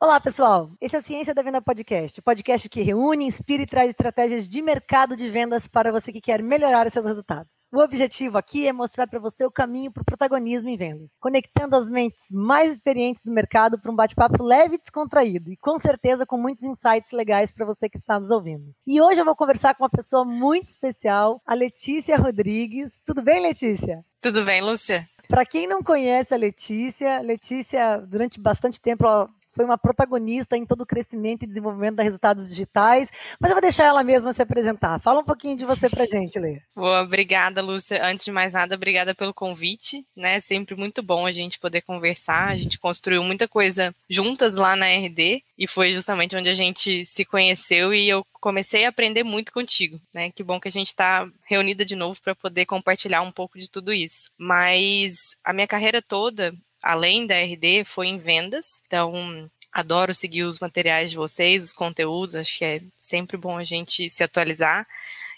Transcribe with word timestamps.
Olá, 0.00 0.20
pessoal. 0.20 0.70
Esse 0.80 0.96
é 0.96 0.98
o 0.98 1.02
Ciência 1.02 1.32
da 1.32 1.40
Venda 1.40 1.62
Podcast, 1.62 2.20
podcast 2.20 2.68
que 2.68 2.82
reúne, 2.82 3.26
inspira 3.26 3.62
e 3.62 3.66
traz 3.66 3.88
estratégias 3.88 4.48
de 4.48 4.60
mercado 4.60 5.16
de 5.16 5.28
vendas 5.30 5.68
para 5.68 5.92
você 5.92 6.12
que 6.12 6.20
quer 6.20 6.42
melhorar 6.42 6.86
os 6.86 6.92
seus 6.92 7.06
resultados. 7.06 7.64
O 7.72 7.80
objetivo 7.80 8.36
aqui 8.36 8.66
é 8.66 8.72
mostrar 8.72 9.06
para 9.06 9.20
você 9.20 9.46
o 9.46 9.50
caminho 9.50 9.92
para 9.92 10.02
o 10.02 10.04
protagonismo 10.04 10.68
em 10.68 10.76
vendas, 10.76 11.12
conectando 11.20 11.76
as 11.76 11.88
mentes 11.88 12.26
mais 12.32 12.74
experientes 12.74 13.22
do 13.22 13.32
mercado 13.32 13.80
para 13.80 13.90
um 13.90 13.96
bate-papo 13.96 14.42
leve 14.42 14.74
e 14.74 14.78
descontraído 14.78 15.50
e 15.50 15.56
com 15.56 15.78
certeza 15.78 16.26
com 16.26 16.36
muitos 16.36 16.64
insights 16.64 17.12
legais 17.12 17.52
para 17.52 17.64
você 17.64 17.88
que 17.88 17.96
está 17.96 18.18
nos 18.18 18.30
ouvindo. 18.30 18.74
E 18.86 19.00
hoje 19.00 19.20
eu 19.20 19.24
vou 19.24 19.36
conversar 19.36 19.74
com 19.74 19.84
uma 19.84 19.90
pessoa 19.90 20.24
muito 20.24 20.68
especial, 20.68 21.40
a 21.46 21.54
Letícia 21.54 22.18
Rodrigues. 22.18 23.00
Tudo 23.06 23.22
bem, 23.22 23.40
Letícia? 23.40 24.04
Tudo 24.20 24.44
bem, 24.44 24.60
Lúcia? 24.60 25.08
Para 25.28 25.46
quem 25.46 25.66
não 25.66 25.82
conhece 25.82 26.34
a 26.34 26.36
Letícia, 26.36 27.20
Letícia, 27.20 27.98
durante 27.98 28.38
bastante 28.38 28.80
tempo, 28.80 29.06
foi 29.54 29.64
uma 29.64 29.78
protagonista 29.78 30.56
em 30.56 30.66
todo 30.66 30.82
o 30.82 30.86
crescimento 30.86 31.44
e 31.44 31.46
desenvolvimento 31.46 31.96
da 31.96 32.02
resultados 32.02 32.48
digitais, 32.48 33.10
mas 33.40 33.50
eu 33.50 33.54
vou 33.54 33.62
deixar 33.62 33.84
ela 33.84 34.02
mesma 34.02 34.32
se 34.32 34.42
apresentar. 34.42 34.98
Fala 34.98 35.20
um 35.20 35.24
pouquinho 35.24 35.56
de 35.56 35.64
você 35.64 35.88
pra 35.88 36.04
gente, 36.06 36.38
Lê. 36.38 36.60
Boa, 36.74 37.02
obrigada, 37.02 37.62
Lúcia. 37.62 38.04
Antes 38.04 38.24
de 38.24 38.32
mais 38.32 38.52
nada, 38.52 38.74
obrigada 38.74 39.14
pelo 39.14 39.32
convite, 39.32 40.04
né? 40.16 40.40
Sempre 40.40 40.74
muito 40.74 41.02
bom 41.02 41.26
a 41.26 41.32
gente 41.32 41.58
poder 41.58 41.82
conversar. 41.82 42.48
A 42.48 42.56
gente 42.56 42.78
construiu 42.78 43.22
muita 43.22 43.46
coisa 43.46 43.94
juntas 44.08 44.54
lá 44.54 44.74
na 44.74 44.86
RD 44.86 45.42
e 45.56 45.66
foi 45.66 45.92
justamente 45.92 46.36
onde 46.36 46.48
a 46.48 46.54
gente 46.54 47.04
se 47.04 47.24
conheceu 47.24 47.94
e 47.94 48.08
eu 48.08 48.24
comecei 48.40 48.84
a 48.84 48.88
aprender 48.88 49.24
muito 49.24 49.52
contigo, 49.52 50.00
né? 50.14 50.30
Que 50.30 50.42
bom 50.42 50.60
que 50.60 50.68
a 50.68 50.70
gente 50.70 50.88
está 50.88 51.26
reunida 51.44 51.84
de 51.84 51.96
novo 51.96 52.20
para 52.20 52.34
poder 52.34 52.66
compartilhar 52.66 53.22
um 53.22 53.32
pouco 53.32 53.58
de 53.58 53.70
tudo 53.70 53.92
isso. 53.92 54.30
Mas 54.38 55.34
a 55.42 55.52
minha 55.52 55.66
carreira 55.66 56.02
toda 56.02 56.54
além 56.84 57.26
da 57.26 57.34
RD, 57.34 57.84
foi 57.84 58.08
em 58.08 58.18
vendas. 58.18 58.82
Então, 58.86 59.50
adoro 59.72 60.14
seguir 60.14 60.42
os 60.44 60.60
materiais 60.60 61.10
de 61.10 61.16
vocês, 61.16 61.64
os 61.64 61.72
conteúdos, 61.72 62.34
acho 62.34 62.58
que 62.58 62.64
é 62.64 62.82
sempre 62.98 63.36
bom 63.36 63.56
a 63.56 63.64
gente 63.64 64.08
se 64.10 64.22
atualizar. 64.22 64.86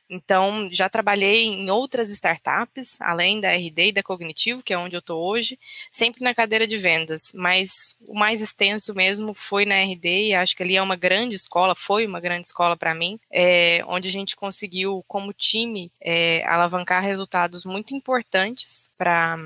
Então, 0.08 0.68
já 0.70 0.88
trabalhei 0.88 1.44
em 1.46 1.68
outras 1.70 2.10
startups, 2.10 3.00
além 3.00 3.40
da 3.40 3.52
RD 3.52 3.88
e 3.88 3.92
da 3.92 4.02
Cognitivo, 4.02 4.62
que 4.62 4.72
é 4.72 4.78
onde 4.78 4.94
eu 4.94 5.00
estou 5.00 5.20
hoje, 5.20 5.58
sempre 5.90 6.22
na 6.22 6.34
cadeira 6.34 6.66
de 6.66 6.78
vendas, 6.78 7.32
mas 7.34 7.96
o 8.06 8.14
mais 8.16 8.40
extenso 8.40 8.94
mesmo 8.94 9.34
foi 9.34 9.64
na 9.64 9.74
RD, 9.76 10.28
e 10.28 10.34
acho 10.34 10.56
que 10.56 10.62
ali 10.62 10.76
é 10.76 10.82
uma 10.82 10.96
grande 10.96 11.34
escola, 11.34 11.74
foi 11.74 12.06
uma 12.06 12.20
grande 12.20 12.46
escola 12.46 12.76
para 12.76 12.94
mim, 12.94 13.18
é, 13.30 13.82
onde 13.86 14.08
a 14.08 14.12
gente 14.12 14.36
conseguiu, 14.36 15.04
como 15.08 15.32
time, 15.32 15.90
é, 16.00 16.44
alavancar 16.46 17.02
resultados 17.02 17.64
muito 17.64 17.94
importantes 17.94 18.88
para 18.96 19.36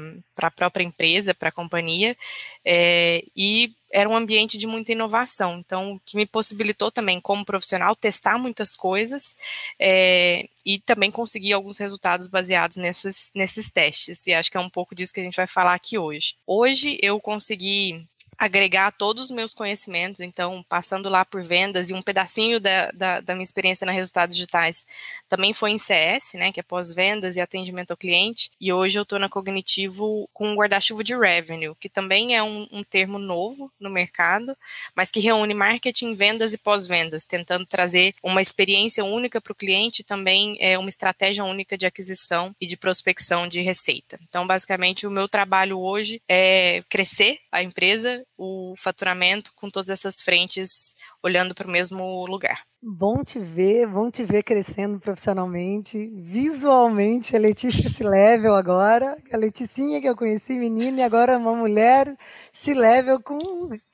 a 0.42 0.50
própria 0.50 0.84
empresa, 0.84 1.34
para 1.34 1.48
a 1.48 1.53
companhia, 1.53 2.16
é, 2.64 3.25
e 3.34 3.75
era 3.92 4.08
um 4.08 4.16
ambiente 4.16 4.56
de 4.56 4.66
muita 4.66 4.92
inovação, 4.92 5.58
então 5.58 6.00
que 6.05 6.16
me 6.16 6.27
possibilitou 6.27 6.91
também, 6.91 7.20
como 7.20 7.44
profissional, 7.44 7.97
testar 7.97 8.38
muitas 8.38 8.77
coisas 8.77 9.34
é, 9.78 10.48
e 10.64 10.78
também 10.78 11.10
conseguir 11.10 11.52
alguns 11.52 11.78
resultados 11.78 12.28
baseados 12.28 12.77
nesses 12.77 13.70
testes. 13.72 14.27
E 14.27 14.34
acho 14.34 14.50
que 14.50 14.56
é 14.56 14.60
um 14.60 14.70
pouco 14.70 14.94
disso 14.94 15.12
que 15.12 15.20
a 15.20 15.24
gente 15.24 15.36
vai 15.36 15.47
falar 15.47 15.74
aqui 15.74 15.98
hoje. 15.98 16.36
Hoje 16.47 16.98
eu 17.02 17.20
consegui 17.20 18.06
agregar 18.41 18.91
todos 18.92 19.24
os 19.24 19.30
meus 19.30 19.52
conhecimentos, 19.52 20.22
então, 20.22 20.64
passando 20.66 21.10
lá 21.10 21.27
por 21.27 21.42
vendas 21.42 21.91
e 21.91 21.94
um 21.94 22.00
pedacinho 22.00 22.58
da, 22.58 22.91
da, 22.92 23.20
da 23.20 23.34
minha 23.34 23.42
experiência 23.42 23.84
na 23.84 23.92
Resultados 23.92 24.34
Digitais 24.34 24.86
também 25.28 25.52
foi 25.52 25.72
em 25.72 25.78
CS, 25.78 26.32
né, 26.34 26.50
que 26.50 26.58
é 26.58 26.62
pós-vendas 26.62 27.36
e 27.36 27.41
atendimento 27.41 27.91
ao 27.91 27.98
cliente, 27.98 28.50
e 28.58 28.72
hoje 28.72 28.98
eu 28.98 29.02
estou 29.02 29.19
na 29.19 29.28
Cognitivo 29.28 30.27
com 30.32 30.48
um 30.48 30.55
guarda-chuva 30.55 31.05
de 31.05 31.14
revenue, 31.14 31.74
que 31.78 31.91
também 31.91 32.34
é 32.34 32.42
um, 32.42 32.66
um 32.72 32.82
termo 32.82 33.19
novo 33.19 33.70
no 33.78 33.91
mercado, 33.91 34.56
mas 34.97 35.10
que 35.10 35.20
reúne 35.20 35.52
marketing, 35.52 36.14
vendas 36.14 36.54
e 36.54 36.59
pós-vendas, 36.59 37.26
tentando 37.26 37.66
trazer 37.66 38.14
uma 38.22 38.41
experiência 38.41 39.04
única 39.04 39.38
para 39.38 39.53
o 39.53 39.56
cliente 39.56 40.00
e 40.00 40.04
também 40.04 40.56
é, 40.60 40.78
uma 40.78 40.88
estratégia 40.88 41.44
única 41.44 41.76
de 41.76 41.84
aquisição 41.84 42.56
e 42.59 42.66
de 42.66 42.78
prospecção 42.78 43.47
de 43.47 43.60
receita. 43.60 44.19
Então, 44.26 44.47
basicamente, 44.47 45.06
o 45.06 45.10
meu 45.10 45.28
trabalho 45.28 45.78
hoje 45.78 46.22
é 46.26 46.82
crescer 46.88 47.38
a 47.53 47.62
empresa 47.62 48.25
o 48.40 48.74
faturamento 48.74 49.52
com 49.54 49.70
todas 49.70 49.90
essas 49.90 50.22
frentes 50.22 50.94
olhando 51.22 51.54
para 51.54 51.68
o 51.68 51.70
mesmo 51.70 52.24
lugar. 52.26 52.69
Bom 52.82 53.22
te 53.22 53.38
ver, 53.38 53.86
bom 53.86 54.10
te 54.10 54.24
ver 54.24 54.42
crescendo 54.42 54.98
profissionalmente, 54.98 56.10
visualmente. 56.14 57.36
A 57.36 57.38
Letícia 57.38 57.91
se 57.91 58.02
level 58.02 58.54
agora, 58.54 59.18
a 59.30 59.36
Leticinha 59.36 60.00
que 60.00 60.08
eu 60.08 60.16
conheci, 60.16 60.58
menina, 60.58 61.00
e 61.00 61.02
agora 61.02 61.36
uma 61.36 61.54
mulher 61.54 62.16
se 62.50 62.72
level 62.72 63.20
com 63.22 63.38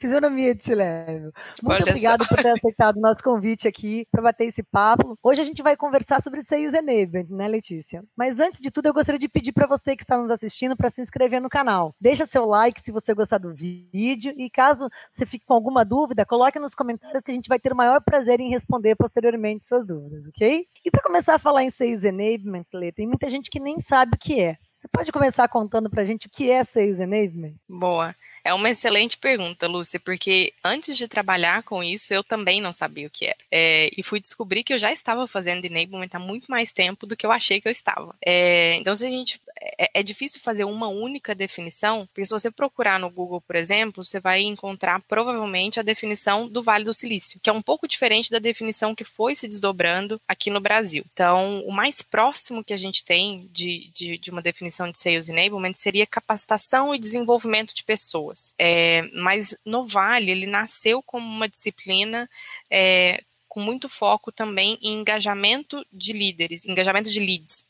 fisionomia 0.01 0.55
de 0.55 0.63
se 0.63 0.73
level. 0.73 1.33
Muito 1.65 1.83
Olha 1.83 1.91
obrigada 1.91 2.25
por 2.29 2.41
ter 2.41 2.49
aceitado 2.49 2.99
o 2.99 3.01
nosso 3.01 3.21
convite 3.25 3.67
aqui 3.67 4.07
para 4.09 4.23
bater 4.23 4.45
esse 4.45 4.63
papo. 4.63 5.19
Hoje 5.21 5.41
a 5.41 5.45
gente 5.45 5.65
vai 5.65 5.77
conversar 5.77 6.23
sobre 6.23 6.45
Sales 6.45 6.73
Enablement, 6.73 7.27
né, 7.29 7.49
Letícia? 7.49 8.05
Mas 8.17 8.39
antes 8.39 8.61
de 8.61 8.71
tudo, 8.71 8.87
eu 8.87 8.95
gostaria 8.95 9.19
de 9.19 9.29
pedir 9.29 9.53
para 9.53 9.67
você 9.67 9.97
que 9.97 10.05
está 10.05 10.17
nos 10.17 10.31
assistindo 10.31 10.77
para 10.77 10.91
se 10.91 11.03
inscrever 11.03 11.43
no 11.43 11.49
canal. 11.49 11.93
Deixa 12.01 12.25
seu 12.25 12.47
like 12.47 12.81
se 12.81 12.93
você 12.93 13.13
gostar 13.15 13.39
do 13.39 13.53
vídeo 13.53 14.33
e 14.37 14.49
caso 14.49 14.89
você 15.11 15.27
fique 15.27 15.45
com 15.45 15.55
alguma 15.55 15.85
dúvida, 15.85 16.25
coloque 16.25 16.61
nos 16.61 16.73
comentários 16.73 17.25
que 17.25 17.33
a 17.33 17.35
gente 17.35 17.49
vai 17.49 17.59
ter 17.59 17.73
o 17.73 17.77
maior 17.77 18.01
prazer 18.01 18.39
em 18.39 18.49
responder 18.49 18.76
responder 18.77 18.95
posteriormente 18.95 19.65
suas 19.65 19.87
dúvidas, 19.87 20.27
ok? 20.29 20.67
E 20.85 20.91
para 20.91 21.03
começar 21.03 21.35
a 21.35 21.39
falar 21.39 21.65
em 21.65 21.71
Sales 21.71 22.05
Enablement, 22.05 22.67
Lê, 22.73 22.93
tem 22.93 23.07
muita 23.07 23.29
gente 23.29 23.51
que 23.51 23.59
nem 23.59 23.81
sabe 23.81 24.13
o 24.15 24.19
que 24.19 24.41
é. 24.41 24.57
Você 24.77 24.87
pode 24.89 25.11
começar 25.11 25.49
contando 25.49 25.89
para 25.89 26.03
a 26.03 26.05
gente 26.05 26.27
o 26.27 26.31
que 26.31 26.51
é 26.51 26.63
Sales 26.63 27.01
Enablement? 27.01 27.55
Boa. 27.69 28.15
É 28.45 28.53
uma 28.53 28.71
excelente 28.71 29.17
pergunta, 29.17 29.67
Lúcia, 29.67 29.99
porque 29.99 30.53
antes 30.63 30.97
de 30.97 31.09
trabalhar 31.09 31.63
com 31.63 31.83
isso, 31.83 32.13
eu 32.13 32.23
também 32.23 32.61
não 32.61 32.73
sabia 32.73 33.07
o 33.07 33.11
que 33.11 33.27
era. 33.27 33.37
É, 33.51 33.91
e 33.97 34.03
fui 34.03 34.21
descobrir 34.21 34.63
que 34.63 34.75
eu 34.75 34.79
já 34.79 34.93
estava 34.93 35.27
fazendo 35.27 35.65
enablement 35.65 36.11
há 36.13 36.19
muito 36.19 36.47
mais 36.49 36.73
tempo 36.73 37.07
do 37.07 37.17
que 37.17 37.27
eu 37.27 37.33
achei 37.33 37.61
que 37.61 37.67
eu 37.67 37.73
estava. 37.73 38.15
É, 38.25 38.75
então, 38.75 38.95
se 38.95 39.07
a 39.07 39.11
gente. 39.11 39.41
É, 39.79 40.01
é, 40.01 40.03
difícil 40.03 40.41
fazer 40.41 40.65
uma 40.65 40.89
única 40.89 41.35
definição, 41.35 42.07
porque 42.07 42.25
se 42.25 42.31
você 42.31 42.51
procurar 42.51 43.01
no 43.01 43.11
Google, 43.11 43.41
por 43.41 43.57
exemplo, 43.57 44.05
você 44.05 44.21
vai 44.21 44.43
encontrar 44.43 45.01
provavelmente 45.03 45.81
a 45.81 45.83
definição 45.83 46.47
do 46.47 46.63
Vale 46.63 46.85
do 46.85 46.93
Silício, 46.93 47.41
que 47.43 47.49
é 47.49 47.53
um 47.53 47.63
pouco 47.63 47.89
diferente 47.89 48.31
da 48.31 48.39
definição 48.39 48.95
que 48.95 49.05
foi 49.05 49.35
se 49.35 49.49
desdobrando 49.49 50.21
aqui 50.29 50.51
no 50.51 50.61
Brasil. 50.61 51.05
Então, 51.13 51.63
o 51.67 51.73
mais 51.73 52.03
próximo 52.03 52.63
que 52.63 52.75
a 52.75 52.77
gente 52.77 53.05
tem 53.05 53.49
de, 53.51 53.91
de, 53.95 54.19
de 54.19 54.31
uma 54.31 54.43
definição 54.43 54.91
de 54.91 54.99
Sales 54.99 55.29
Enablement 55.29 55.75
seria 55.75 56.07
capacitação 56.07 56.95
e 56.95 56.99
desenvolvimento 56.99 57.75
de 57.75 57.83
pessoas. 57.83 58.55
É, 58.59 59.03
mas 59.15 59.57
no 59.65 59.85
Vale, 59.85 60.31
ele 60.31 60.47
nasceu 60.47 61.03
como 61.03 61.27
uma 61.27 61.49
disciplina 61.49 62.29
é, 62.71 63.23
com 63.49 63.61
muito 63.61 63.89
foco 63.89 64.31
também 64.31 64.79
em 64.83 65.01
engajamento 65.01 65.83
de 65.91 66.13
líderes, 66.13 66.67
engajamento 66.67 67.11
de 67.11 67.19
leads. 67.19 67.65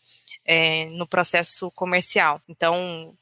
É, 0.47 0.87
no 0.87 1.07
processo 1.07 1.71
comercial. 1.73 2.41
Então, 2.49 3.13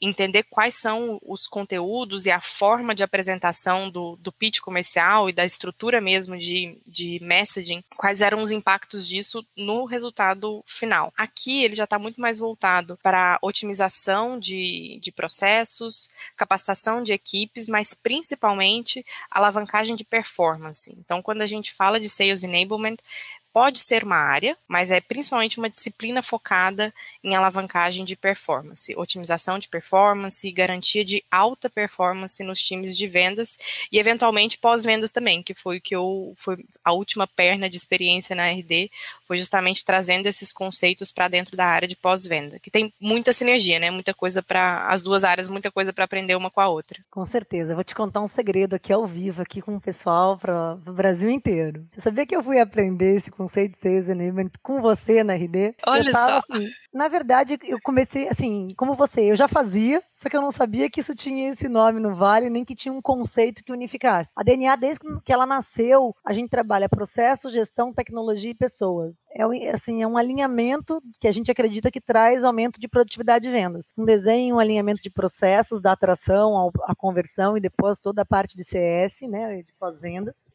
entender 0.00 0.44
quais 0.44 0.74
são 0.74 1.18
os 1.22 1.46
conteúdos 1.46 2.26
e 2.26 2.30
a 2.30 2.40
forma 2.40 2.94
de 2.94 3.02
apresentação 3.02 3.90
do, 3.90 4.16
do 4.16 4.32
pitch 4.32 4.60
comercial 4.60 5.28
e 5.28 5.32
da 5.32 5.44
estrutura 5.44 6.00
mesmo 6.00 6.36
de, 6.36 6.78
de 6.88 7.18
messaging, 7.22 7.82
quais 7.96 8.20
eram 8.20 8.42
os 8.42 8.50
impactos 8.50 9.06
disso 9.06 9.44
no 9.56 9.84
resultado 9.84 10.62
final. 10.64 11.12
Aqui 11.16 11.64
ele 11.64 11.74
já 11.74 11.84
está 11.84 11.98
muito 11.98 12.20
mais 12.20 12.38
voltado 12.38 12.98
para 13.02 13.38
otimização 13.42 14.38
de, 14.38 14.98
de 15.00 15.10
processos, 15.10 16.08
capacitação 16.36 17.02
de 17.02 17.12
equipes, 17.12 17.68
mas 17.68 17.94
principalmente 17.94 19.04
alavancagem 19.30 19.96
de 19.96 20.04
performance. 20.04 20.94
Então, 20.98 21.22
quando 21.22 21.42
a 21.42 21.46
gente 21.46 21.72
fala 21.72 21.98
de 21.98 22.08
sales 22.08 22.42
enablement, 22.42 22.96
pode 23.52 23.80
ser 23.80 24.02
uma 24.04 24.16
área, 24.16 24.56
mas 24.66 24.90
é 24.90 25.00
principalmente 25.00 25.58
uma 25.58 25.68
disciplina 25.68 26.22
focada 26.22 26.92
em 27.22 27.34
alavancagem 27.34 28.04
de 28.04 28.16
performance, 28.16 28.94
otimização 28.96 29.58
de 29.58 29.68
performance, 29.68 30.50
garantia 30.50 31.04
de 31.04 31.22
alta 31.30 31.68
performance 31.68 32.42
nos 32.42 32.60
times 32.62 32.96
de 32.96 33.06
vendas 33.06 33.58
e 33.90 33.98
eventualmente 33.98 34.58
pós-vendas 34.58 35.10
também, 35.10 35.42
que 35.42 35.54
foi 35.54 35.78
o 35.78 35.80
que 35.80 35.94
eu 35.94 36.32
foi 36.36 36.56
a 36.84 36.92
última 36.92 37.26
perna 37.26 37.68
de 37.68 37.76
experiência 37.76 38.34
na 38.34 38.48
RD, 38.48 38.90
foi 39.32 39.38
justamente 39.38 39.82
trazendo 39.82 40.26
esses 40.26 40.52
conceitos 40.52 41.10
para 41.10 41.26
dentro 41.26 41.56
da 41.56 41.64
área 41.64 41.88
de 41.88 41.96
pós-venda, 41.96 42.58
que 42.58 42.70
tem 42.70 42.92
muita 43.00 43.32
sinergia, 43.32 43.78
né? 43.78 43.90
Muita 43.90 44.12
coisa 44.12 44.42
para 44.42 44.86
as 44.88 45.02
duas 45.02 45.24
áreas, 45.24 45.48
muita 45.48 45.70
coisa 45.70 45.90
para 45.90 46.04
aprender 46.04 46.36
uma 46.36 46.50
com 46.50 46.60
a 46.60 46.68
outra. 46.68 47.02
Com 47.10 47.24
certeza. 47.24 47.72
Eu 47.72 47.76
vou 47.76 47.82
te 47.82 47.94
contar 47.94 48.20
um 48.20 48.28
segredo 48.28 48.74
aqui 48.74 48.92
ao 48.92 49.06
vivo 49.06 49.40
aqui 49.40 49.62
com 49.62 49.74
o 49.74 49.80
pessoal 49.80 50.36
para 50.36 50.74
o 50.86 50.92
Brasil 50.92 51.30
inteiro. 51.30 51.86
Você 51.90 52.02
sabia 52.02 52.26
que 52.26 52.36
eu 52.36 52.42
fui 52.42 52.60
aprender 52.60 53.14
esse 53.14 53.30
conceito 53.30 53.72
de 53.72 53.78
sales 53.78 54.10
enablement 54.10 54.50
com 54.62 54.82
você 54.82 55.24
na 55.24 55.32
RD. 55.32 55.76
Olha 55.86 56.12
tava, 56.12 56.42
só. 56.42 56.54
Assim, 56.54 56.68
na 56.92 57.08
verdade, 57.08 57.58
eu 57.64 57.78
comecei 57.82 58.28
assim, 58.28 58.68
como 58.76 58.94
você, 58.94 59.30
eu 59.30 59.36
já 59.36 59.48
fazia, 59.48 60.02
só 60.12 60.28
que 60.28 60.36
eu 60.36 60.42
não 60.42 60.50
sabia 60.50 60.90
que 60.90 61.00
isso 61.00 61.14
tinha 61.14 61.48
esse 61.48 61.70
nome 61.70 62.00
no 62.00 62.14
Vale, 62.14 62.50
nem 62.50 62.66
que 62.66 62.74
tinha 62.74 62.92
um 62.92 63.00
conceito 63.00 63.64
que 63.64 63.72
unificasse. 63.72 64.30
A 64.36 64.42
DNA, 64.42 64.76
desde 64.76 65.00
que 65.24 65.32
ela 65.32 65.46
nasceu, 65.46 66.14
a 66.22 66.34
gente 66.34 66.50
trabalha 66.50 66.86
processo, 66.86 67.50
gestão, 67.50 67.94
tecnologia 67.94 68.50
e 68.50 68.54
pessoas. 68.54 69.21
É, 69.30 69.70
assim, 69.70 70.02
é 70.02 70.06
um 70.06 70.16
alinhamento 70.16 71.02
que 71.20 71.26
a 71.26 71.30
gente 71.30 71.50
acredita 71.50 71.90
que 71.90 72.00
traz 72.00 72.44
aumento 72.44 72.78
de 72.78 72.88
produtividade 72.88 73.44
de 73.44 73.50
vendas. 73.50 73.86
Um 73.96 74.04
desenho, 74.04 74.56
um 74.56 74.58
alinhamento 74.58 75.02
de 75.02 75.10
processos, 75.10 75.80
da 75.80 75.92
atração, 75.92 76.70
a 76.84 76.94
conversão 76.94 77.56
e 77.56 77.60
depois 77.60 78.00
toda 78.00 78.22
a 78.22 78.26
parte 78.26 78.56
de 78.56 78.64
CS, 78.64 79.22
né, 79.22 79.62
de 79.62 79.72
pós-vendas. 79.74 80.46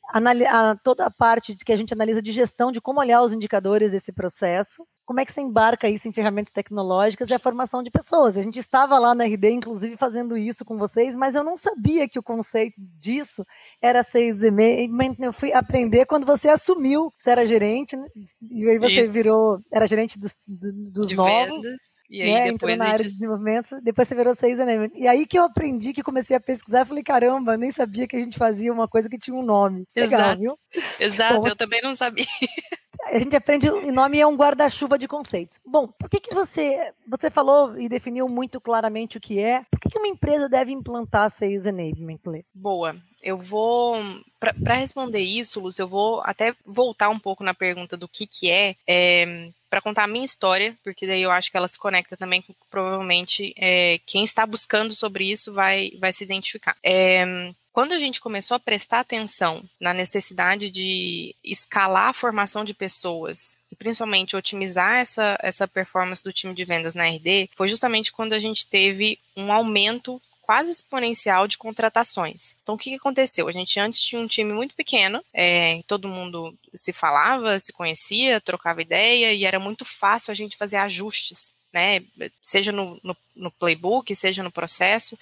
Toda 0.84 1.06
a 1.06 1.12
parte 1.12 1.56
que 1.56 1.72
a 1.72 1.78
gente 1.78 1.94
analisa 1.94 2.22
de 2.22 2.32
gestão, 2.32 2.72
de 2.72 2.82
como 2.82 3.00
olhar 3.00 3.24
os 3.24 3.34
indicadores 3.34 3.92
desse 3.92 4.12
processo 4.12 4.88
como 5.08 5.22
é 5.22 5.26
que 5.26 5.32
você 5.32 5.40
embarca 5.40 5.90
isso 5.90 6.10
em 6.10 6.12
ferramentas 6.12 6.52
tecnológicas 6.52 7.30
e 7.30 7.34
a 7.34 7.40
formação 7.40 7.82
de 7.82 7.90
pessoas. 7.90 8.38
A 8.38 8.42
gente 8.42 8.60
estava 8.60 9.00
lá 9.00 9.16
na 9.16 9.24
RD, 9.24 9.52
inclusive, 9.52 9.96
fazendo 9.96 10.38
isso 10.38 10.66
com 10.66 10.78
vocês, 10.78 11.16
mas 11.16 11.34
eu 11.34 11.46
não 11.46 11.56
sabia 11.56 12.10
que 12.10 12.20
o 12.20 12.24
conceito 12.24 12.76
disso 12.78 13.46
era 13.82 14.04
seis 14.04 14.44
e 14.44 14.52
meio. 14.52 14.92
Eu 15.20 15.32
fui 15.32 15.54
aprender 15.54 16.06
quando 16.06 16.26
você 16.26 16.50
assumiu, 16.50 17.10
você 17.18 17.32
era 17.32 17.48
gerente, 17.48 17.96
né? 17.96 18.06
e 18.52 18.70
aí 18.70 18.78
você 18.78 19.04
isso. 19.04 19.14
virou, 19.14 19.62
era 19.72 19.88
gerente 19.88 20.20
dos, 20.20 20.38
dos 20.46 21.08
de 21.08 21.16
novos. 21.16 21.32
Vendas. 21.34 21.98
E 22.10 22.22
aí 22.22 22.34
né? 22.34 22.52
depois 22.52 22.78
na 22.78 22.86
gente... 22.86 22.94
área 22.94 23.06
de 23.06 23.14
desenvolvimento, 23.14 23.82
depois 23.82 24.08
você 24.08 24.16
virou 24.16 24.36
seis 24.36 24.60
enablement. 24.60 24.92
E 24.94 25.08
aí 25.08 25.26
que 25.26 25.40
eu 25.40 25.44
aprendi, 25.44 25.94
que 25.94 26.04
comecei 26.04 26.36
a 26.36 26.40
pesquisar, 26.42 26.86
falei, 26.86 27.04
caramba, 27.04 27.56
nem 27.56 27.72
sabia 27.72 28.08
que 28.08 28.16
a 28.16 28.20
gente 28.20 28.38
fazia 28.38 28.74
uma 28.74 28.88
coisa 28.88 29.10
que 29.10 29.18
tinha 29.18 29.36
um 29.36 29.44
nome. 29.44 29.86
Exato. 29.96 30.40
Legal, 30.40 30.58
viu? 30.74 30.84
Exato, 31.00 31.42
Bom, 31.42 31.48
eu 31.48 31.56
também 31.56 31.82
não 31.82 31.96
sabia 31.96 32.26
a 33.16 33.20
gente 33.20 33.36
aprende 33.36 33.70
o 33.70 33.92
nome 33.92 34.20
é 34.20 34.28
um 34.28 34.36
guarda-chuva 34.36 34.98
de 34.98 35.08
conceitos. 35.08 35.60
Bom, 35.66 35.88
por 35.88 36.10
que, 36.10 36.20
que 36.20 36.34
você 36.34 36.92
você 37.08 37.30
falou 37.30 37.80
e 37.80 37.88
definiu 37.88 38.28
muito 38.28 38.60
claramente 38.60 39.18
o 39.18 39.22
que 39.22 39.40
é? 39.40 39.64
Por 39.72 39.80
que, 39.80 39.90
que 39.90 39.98
uma 39.98 40.08
empresa 40.08 40.50
deve 40.50 40.72
implantar 40.72 41.30
Sales 41.30 41.66
Enablement? 41.66 42.20
Lê? 42.26 42.44
Boa. 42.54 42.96
Eu 43.24 43.38
vou 43.38 43.96
para 44.40 44.76
responder 44.76 45.20
isso, 45.20 45.60
Lúcio, 45.60 45.82
eu 45.82 45.88
vou 45.88 46.22
até 46.24 46.54
voltar 46.66 47.10
um 47.10 47.20
pouco 47.20 47.44
na 47.44 47.54
pergunta 47.54 47.98
do 47.98 48.08
que 48.08 48.28
que 48.28 48.52
é, 48.52 48.76
é 48.88 49.50
para 49.70 49.82
contar 49.82 50.04
a 50.04 50.08
minha 50.08 50.24
história, 50.24 50.78
porque 50.84 51.06
daí 51.06 51.24
eu 51.24 51.32
acho 51.32 51.52
que 51.52 51.58
ela 51.58 51.68
se 51.68 51.78
conecta 51.78 52.16
também 52.16 52.42
com 52.42 52.54
provavelmente 52.70 53.54
é, 53.58 54.00
quem 54.06 54.24
está 54.24 54.46
buscando 54.46 54.94
sobre 54.94 55.30
isso 55.30 55.52
vai 55.52 55.92
vai 56.00 56.14
se 56.14 56.24
identificar. 56.24 56.78
É, 56.84 57.52
quando 57.78 57.92
a 57.92 58.00
gente 58.00 58.20
começou 58.20 58.56
a 58.56 58.60
prestar 58.60 59.02
atenção 59.02 59.64
na 59.80 59.94
necessidade 59.94 60.72
de 60.72 61.36
escalar 61.44 62.10
a 62.10 62.14
formação 62.14 62.66
de 62.66 62.74
pessoas 62.74 63.56
e 63.72 63.76
principalmente 63.76 64.36
otimizar 64.36 64.96
essa, 64.96 65.38
essa 65.44 65.68
performance 65.68 66.24
do 66.24 66.34
time 66.34 66.56
de 66.56 66.66
vendas 66.66 66.96
na 66.96 67.06
RD, 67.06 67.52
foi 67.56 67.68
justamente 67.68 68.12
quando 68.12 68.34
a 68.34 68.40
gente 68.40 68.66
teve 68.66 69.20
um 69.38 69.54
aumento 69.54 70.20
quase 70.42 70.72
exponencial 70.72 71.48
de 71.48 71.56
contratações. 71.56 72.58
Então, 72.64 72.74
o 72.74 72.78
que, 72.80 72.96
aconteceu? 72.96 73.48
A 73.48 73.52
gente 73.52 73.80
antes 73.80 74.02
tinha 74.02 74.20
um 74.20 74.26
time 74.26 74.54
muito 74.54 74.74
pequeno, 74.74 75.24
é, 75.32 75.84
todo 75.86 76.08
mundo 76.08 76.58
se 76.74 76.92
falava, 76.92 77.60
se 77.60 77.72
conhecia, 77.72 78.42
trocava 78.42 78.82
ideia 78.82 79.34
e 79.34 79.46
era 79.46 79.60
muito 79.60 79.86
fácil 79.86 80.32
a 80.32 80.34
gente 80.34 80.58
fazer 80.58 80.78
ajustes 80.78 81.54
né? 81.74 82.04
Seja 82.42 82.72
no, 82.72 83.00
no, 83.04 83.16
no, 83.36 83.52
playbook, 83.52 84.16
seja 84.16 84.44
no 84.44 84.52
processo. 84.52 85.18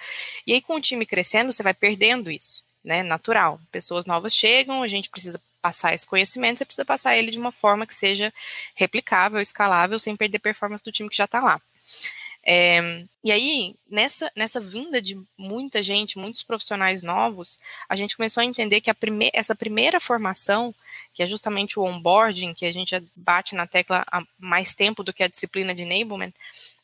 E 0.45 0.53
aí, 0.53 0.61
com 0.61 0.75
o 0.75 0.81
time 0.81 1.05
crescendo, 1.05 1.51
você 1.51 1.63
vai 1.63 1.73
perdendo 1.73 2.31
isso, 2.31 2.63
né? 2.83 3.03
Natural. 3.03 3.59
Pessoas 3.71 4.05
novas 4.05 4.33
chegam, 4.33 4.83
a 4.83 4.87
gente 4.87 5.09
precisa 5.09 5.41
passar 5.61 5.93
esse 5.93 6.05
conhecimento, 6.05 6.59
você 6.59 6.65
precisa 6.65 6.85
passar 6.85 7.17
ele 7.17 7.31
de 7.31 7.39
uma 7.39 7.51
forma 7.51 7.87
que 7.87 7.93
seja 7.93 8.31
replicável, 8.75 9.41
escalável, 9.41 9.97
sem 9.97 10.15
perder 10.15 10.39
performance 10.39 10.83
do 10.83 10.91
time 10.91 11.09
que 11.09 11.17
já 11.17 11.25
está 11.25 11.39
lá. 11.39 11.59
É, 12.47 13.03
e 13.23 13.31
aí, 13.31 13.75
nessa, 13.89 14.31
nessa 14.35 14.59
vinda 14.61 15.01
de 15.01 15.19
muita 15.35 15.81
gente, 15.81 16.19
muitos 16.19 16.43
profissionais 16.43 17.01
novos, 17.01 17.59
a 17.89 17.95
gente 17.95 18.15
começou 18.15 18.41
a 18.41 18.45
entender 18.45 18.81
que 18.81 18.89
a 18.89 18.93
prime 18.93 19.31
essa 19.33 19.55
primeira 19.55 19.99
formação, 19.99 20.73
que 21.11 21.23
é 21.23 21.25
justamente 21.25 21.79
o 21.79 21.83
onboarding, 21.83 22.53
que 22.53 22.65
a 22.65 22.71
gente 22.71 22.95
bate 23.15 23.55
na 23.55 23.65
tecla 23.65 24.05
há 24.11 24.23
mais 24.37 24.75
tempo 24.75 25.03
do 25.03 25.11
que 25.11 25.23
a 25.23 25.27
disciplina 25.27 25.73
de 25.73 25.81
enablement, 25.81 26.31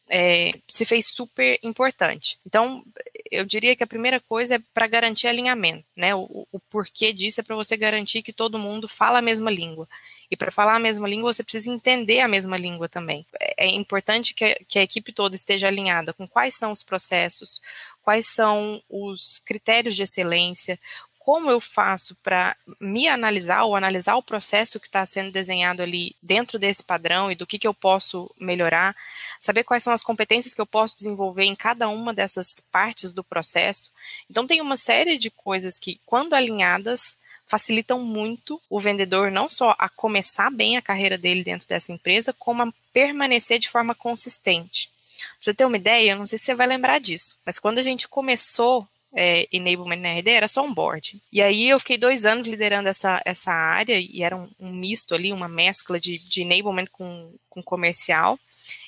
é, 0.10 0.54
se 0.68 0.84
fez 0.84 1.06
super 1.06 1.60
importante. 1.62 2.40
Então, 2.46 2.84
eu 3.32 3.46
diria 3.46 3.76
que 3.76 3.84
a 3.84 3.88
primeira 3.88 4.20
coisa 4.20 4.56
é 4.56 4.60
para 4.74 4.88
garantir 4.88 5.28
alinhamento, 5.28 5.86
né? 5.96 6.14
O, 6.16 6.48
o 6.52 6.60
porquê 6.60 7.14
disso 7.14 7.40
é 7.40 7.44
para 7.44 7.56
você 7.56 7.78
garantir 7.78 8.22
que 8.24 8.34
todo 8.34 8.60
mundo 8.60 8.90
fala 8.90 9.20
a 9.20 9.22
mesma 9.22 9.50
língua. 9.50 9.88
E 10.32 10.38
para 10.38 10.50
falar 10.50 10.78
a 10.78 10.80
mesma 10.80 11.10
língua, 11.10 11.34
você 11.34 11.44
precisa 11.44 11.70
entender 11.70 12.22
a 12.22 12.28
mesma 12.28 12.56
língua 12.56 12.88
também. 12.88 13.26
É, 13.38 13.66
é 13.66 13.70
importante 13.70 14.34
que, 14.34 14.56
que 14.66 14.80
a 14.80 14.84
equipe 14.84 15.12
toda 15.12 15.36
esteja 15.36 15.68
alinhada 15.68 16.14
com 16.14 16.26
quais 16.26 16.56
são 16.56 16.72
os 16.72 16.82
processos, 16.82 17.60
quais 18.02 18.28
são 18.28 18.82
os 18.90 19.40
critérios 19.40 19.94
de 19.94 20.04
excelência, 20.04 20.80
como 21.20 21.52
eu 21.52 21.60
faço 21.60 22.16
para 22.24 22.56
me 22.80 23.08
analisar 23.08 23.64
ou 23.66 23.76
analisar 23.76 24.16
o 24.16 24.24
processo 24.24 24.80
que 24.80 24.88
está 24.88 25.06
sendo 25.06 25.32
desenhado 25.32 25.84
ali 25.84 26.16
dentro 26.22 26.58
desse 26.58 26.84
padrão 26.84 27.32
e 27.32 27.36
do 27.36 27.46
que, 27.46 27.60
que 27.60 27.68
eu 27.68 27.76
posso 27.76 28.34
melhorar, 28.40 28.96
saber 29.40 29.64
quais 29.64 29.84
são 29.84 29.94
as 29.94 30.02
competências 30.02 30.54
que 30.54 30.62
eu 30.62 30.66
posso 30.66 30.96
desenvolver 30.96 31.44
em 31.44 31.56
cada 31.56 31.90
uma 31.90 32.12
dessas 32.12 32.64
partes 32.72 33.14
do 33.14 33.24
processo. 33.24 33.92
Então, 34.30 34.48
tem 34.48 34.62
uma 34.62 34.76
série 34.76 35.16
de 35.18 35.30
coisas 35.30 35.78
que, 35.78 36.02
quando 36.08 36.34
alinhadas, 36.34 37.18
facilitam 37.46 38.02
muito 38.02 38.62
o 38.70 38.80
vendedor 38.80 39.32
não 39.32 39.50
só 39.50 39.76
a 39.78 39.90
começar 39.90 40.50
bem 40.50 40.78
a 40.78 40.82
carreira 40.82 41.18
dele 41.18 41.44
dentro 41.44 41.68
dessa 41.68 41.92
empresa, 41.92 42.34
como 42.34 42.64
a 42.64 42.74
permanecer 42.94 43.60
de 43.60 43.70
forma 43.70 43.94
consistente. 43.94 44.90
Pra 45.18 45.28
você 45.40 45.54
ter 45.54 45.66
uma 45.66 45.78
ideia, 45.78 46.12
eu 46.12 46.18
não 46.18 46.26
sei 46.26 46.38
se 46.38 46.46
você 46.46 46.56
vai 46.56 46.68
lembrar 46.68 47.00
disso, 47.00 47.38
mas 47.46 47.60
quando 47.60 47.78
a 47.80 47.84
gente 47.84 48.08
começou 48.08 48.88
é, 49.14 49.48
enablement 49.52 50.00
na 50.00 50.14
RD 50.20 50.30
era 50.30 50.48
só 50.48 50.64
um 50.64 50.74
board. 50.74 51.22
E 51.32 51.42
aí 51.42 51.70
eu 51.70 51.80
fiquei 51.80 51.98
dois 51.98 52.26
anos 52.26 52.48
liderando 52.48 52.90
essa, 52.90 53.22
essa 53.26 53.52
área 53.52 54.00
e 54.00 54.24
era 54.24 54.36
um, 54.36 54.50
um 54.60 54.72
misto 54.72 55.14
ali, 55.14 55.34
uma 55.34 55.48
mescla 55.48 56.00
de, 56.00 56.18
de 56.20 56.42
enablement 56.42 56.88
com, 56.92 57.34
com 57.50 57.62
comercial. 57.62 58.40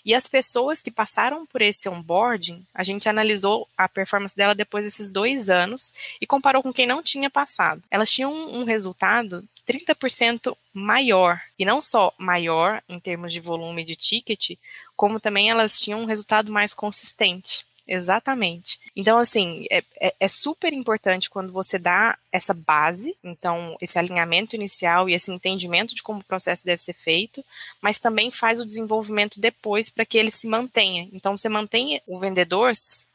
E 0.05 0.13
as 0.13 0.27
pessoas 0.27 0.81
que 0.81 0.91
passaram 0.91 1.45
por 1.45 1.61
esse 1.61 1.89
onboarding, 1.89 2.65
a 2.73 2.83
gente 2.83 3.09
analisou 3.09 3.67
a 3.77 3.87
performance 3.87 4.35
dela 4.35 4.53
depois 4.53 4.85
desses 4.85 5.11
dois 5.11 5.49
anos 5.49 5.93
e 6.19 6.27
comparou 6.27 6.61
com 6.61 6.73
quem 6.73 6.85
não 6.85 7.01
tinha 7.01 7.29
passado. 7.29 7.81
Elas 7.89 8.11
tinham 8.11 8.31
um, 8.31 8.63
resultado 8.63 9.47
30% 9.67 10.55
maior. 10.73 11.41
E 11.57 11.65
não 11.65 11.81
só 11.81 12.13
maior 12.17 12.83
em 12.87 12.99
termos 12.99 13.31
de 13.31 13.39
volume 13.39 13.83
de 13.83 13.95
ticket, 13.95 14.57
como 14.95 15.19
também 15.19 15.49
elas 15.49 15.79
tinham 15.79 16.01
um 16.01 16.05
resultado 16.05 16.51
mais 16.51 16.73
consistente. 16.73 17.65
Exatamente. 17.85 18.80
Então, 18.95 19.18
assim, 19.18 19.65
é, 19.69 19.83
é, 20.00 20.15
é, 20.18 20.27
super 20.27 20.71
importante 20.71 21.30
quando 21.30 21.51
você 21.51 21.77
dá 21.77 22.18
essa 22.31 22.53
base, 22.53 23.15
então, 23.21 23.75
esse 23.81 24.00
alinhamento 24.00 24.56
inicial 24.56 25.09
e 25.09 25.13
esse 25.13 25.31
entendimento 25.31 25.94
de 25.94 26.01
como 26.01 26.19
o 26.19 26.24
processo 26.24 26.63
deve 26.65 26.81
ser 26.81 26.94
feito, 26.94 27.44
mas 27.81 28.00
também 28.00 28.31
faz 28.31 28.62
o 28.62 28.65
desenvolvimento 28.65 29.39
depois 29.39 29.89
para 29.89 30.06
que 30.06 30.18
ele 30.18 30.31
se 30.31 30.47
mantenha. 30.47 31.09
Então, 31.12 31.38
você 31.38 31.50
mantém 31.50 32.01
o 32.07 32.18
vendedor 32.18 32.71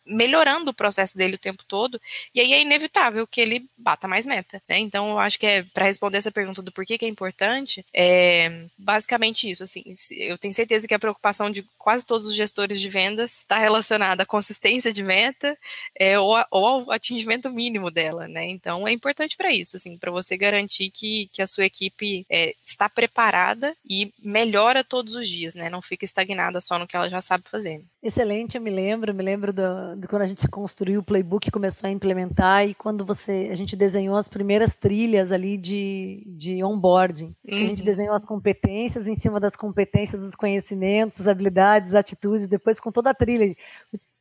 melhorando 0.09 0.71
o 0.71 0.75
processo 0.75 1.17
dele 1.17 1.35
o 1.35 1.39
tempo 1.39 1.63
todo, 1.67 2.01
e 2.35 2.41
aí 2.41 2.53
é 2.53 2.61
inevitável 2.61 3.27
que 3.27 3.41
ele 3.41 3.69
bata 3.77 4.09
mais 4.09 4.27
meta, 4.27 4.63
né? 4.69 4.79
Então, 4.79 5.11
eu 5.11 5.19
acho 5.19 5.39
que 5.39 5.47
é 5.47 5.63
para 5.63 5.85
responder 5.85 6.19
essa 6.19 6.33
pergunta 6.33 6.63
do 6.63 6.73
porquê 6.73 6.99
que 6.99 7.05
é 7.05 7.09
importante, 7.09 7.85
é 7.95 8.67
basicamente 8.77 9.49
isso, 9.49 9.63
assim, 9.63 9.83
eu 10.13 10.39
tenho 10.39 10.55
certeza 10.55 10.89
que 10.89 10.95
a 10.95 10.99
preocupação 10.99 11.51
de 11.51 11.67
quase 11.77 12.05
todos 12.05 12.27
os 12.27 12.35
gestores 12.35 12.81
de 12.81 12.89
vendas 12.89 13.39
está 13.39 13.59
relacionada 13.59 14.23
à 14.23 14.27
consistência 14.27 14.93
de 14.93 15.03
meta 15.03 15.57
é, 15.99 16.19
ou, 16.19 16.35
a, 16.35 16.47
ou, 16.51 16.67
ao 16.67 16.91
atingimento 16.93 17.51
mínimo 17.51 17.91
dela, 17.91 18.27
né? 18.29 18.45
Então, 18.47 18.87
é 18.87 18.93
importante 18.93 19.37
para 19.37 19.53
isso, 19.53 19.77
assim, 19.77 19.97
para 19.97 20.11
você 20.11 20.37
garantir 20.37 20.91
que, 20.91 21.29
que 21.33 21.43
a 21.43 21.47
sua 21.47 21.65
equipe 21.65 22.27
é, 22.31 22.55
está 22.65 22.89
preparada 22.89 23.77
e 23.89 24.13
melhora 24.23 24.85
todos 24.85 25.15
os 25.15 25.29
dias, 25.29 25.55
né? 25.55 25.71
Não 25.71 25.83
fica 25.83 26.05
estagnada 26.05 26.61
só 26.61 26.79
no 26.79 26.87
que 26.87 26.97
ela 26.97 27.09
já 27.09 27.21
sabe 27.21 27.49
fazer. 27.49 27.83
Excelente, 28.01 28.57
eu 28.57 28.63
me 28.63 28.71
lembro, 28.71 29.13
me 29.13 29.25
lembro 29.25 29.53
do, 29.53 29.97
de 29.99 30.07
quando 30.07 30.23
a 30.23 30.27
gente 30.27 30.47
construiu 30.47 31.01
o 31.01 31.03
playbook, 31.03 31.51
começou 31.51 31.89
a 31.89 31.91
implementar 31.91 32.65
e 32.65 32.73
quando 32.73 33.05
você 33.05 33.49
a 33.51 33.57
gente 33.57 33.75
desenhou 33.75 34.17
as 34.17 34.29
primeiras 34.29 34.77
trilhas 34.77 35.33
ali 35.33 35.57
de, 35.57 36.23
de 36.25 36.63
onboarding. 36.63 37.35
Uhum. 37.45 37.57
A 37.57 37.65
gente 37.65 37.81
uhum. 37.81 37.85
desenhou 37.85 38.15
as 38.15 38.25
competências, 38.25 39.09
em 39.09 39.17
cima 39.17 39.41
das 39.41 39.57
competências, 39.57 40.23
os 40.23 40.37
conhecimentos, 40.37 41.21
as 41.21 41.27
habilidades, 41.27 41.91
as 41.91 41.97
atitudes, 41.97 42.47
depois 42.47 42.79
com 42.79 42.93
toda 42.93 43.11
a 43.11 43.15
trilha, 43.15 43.53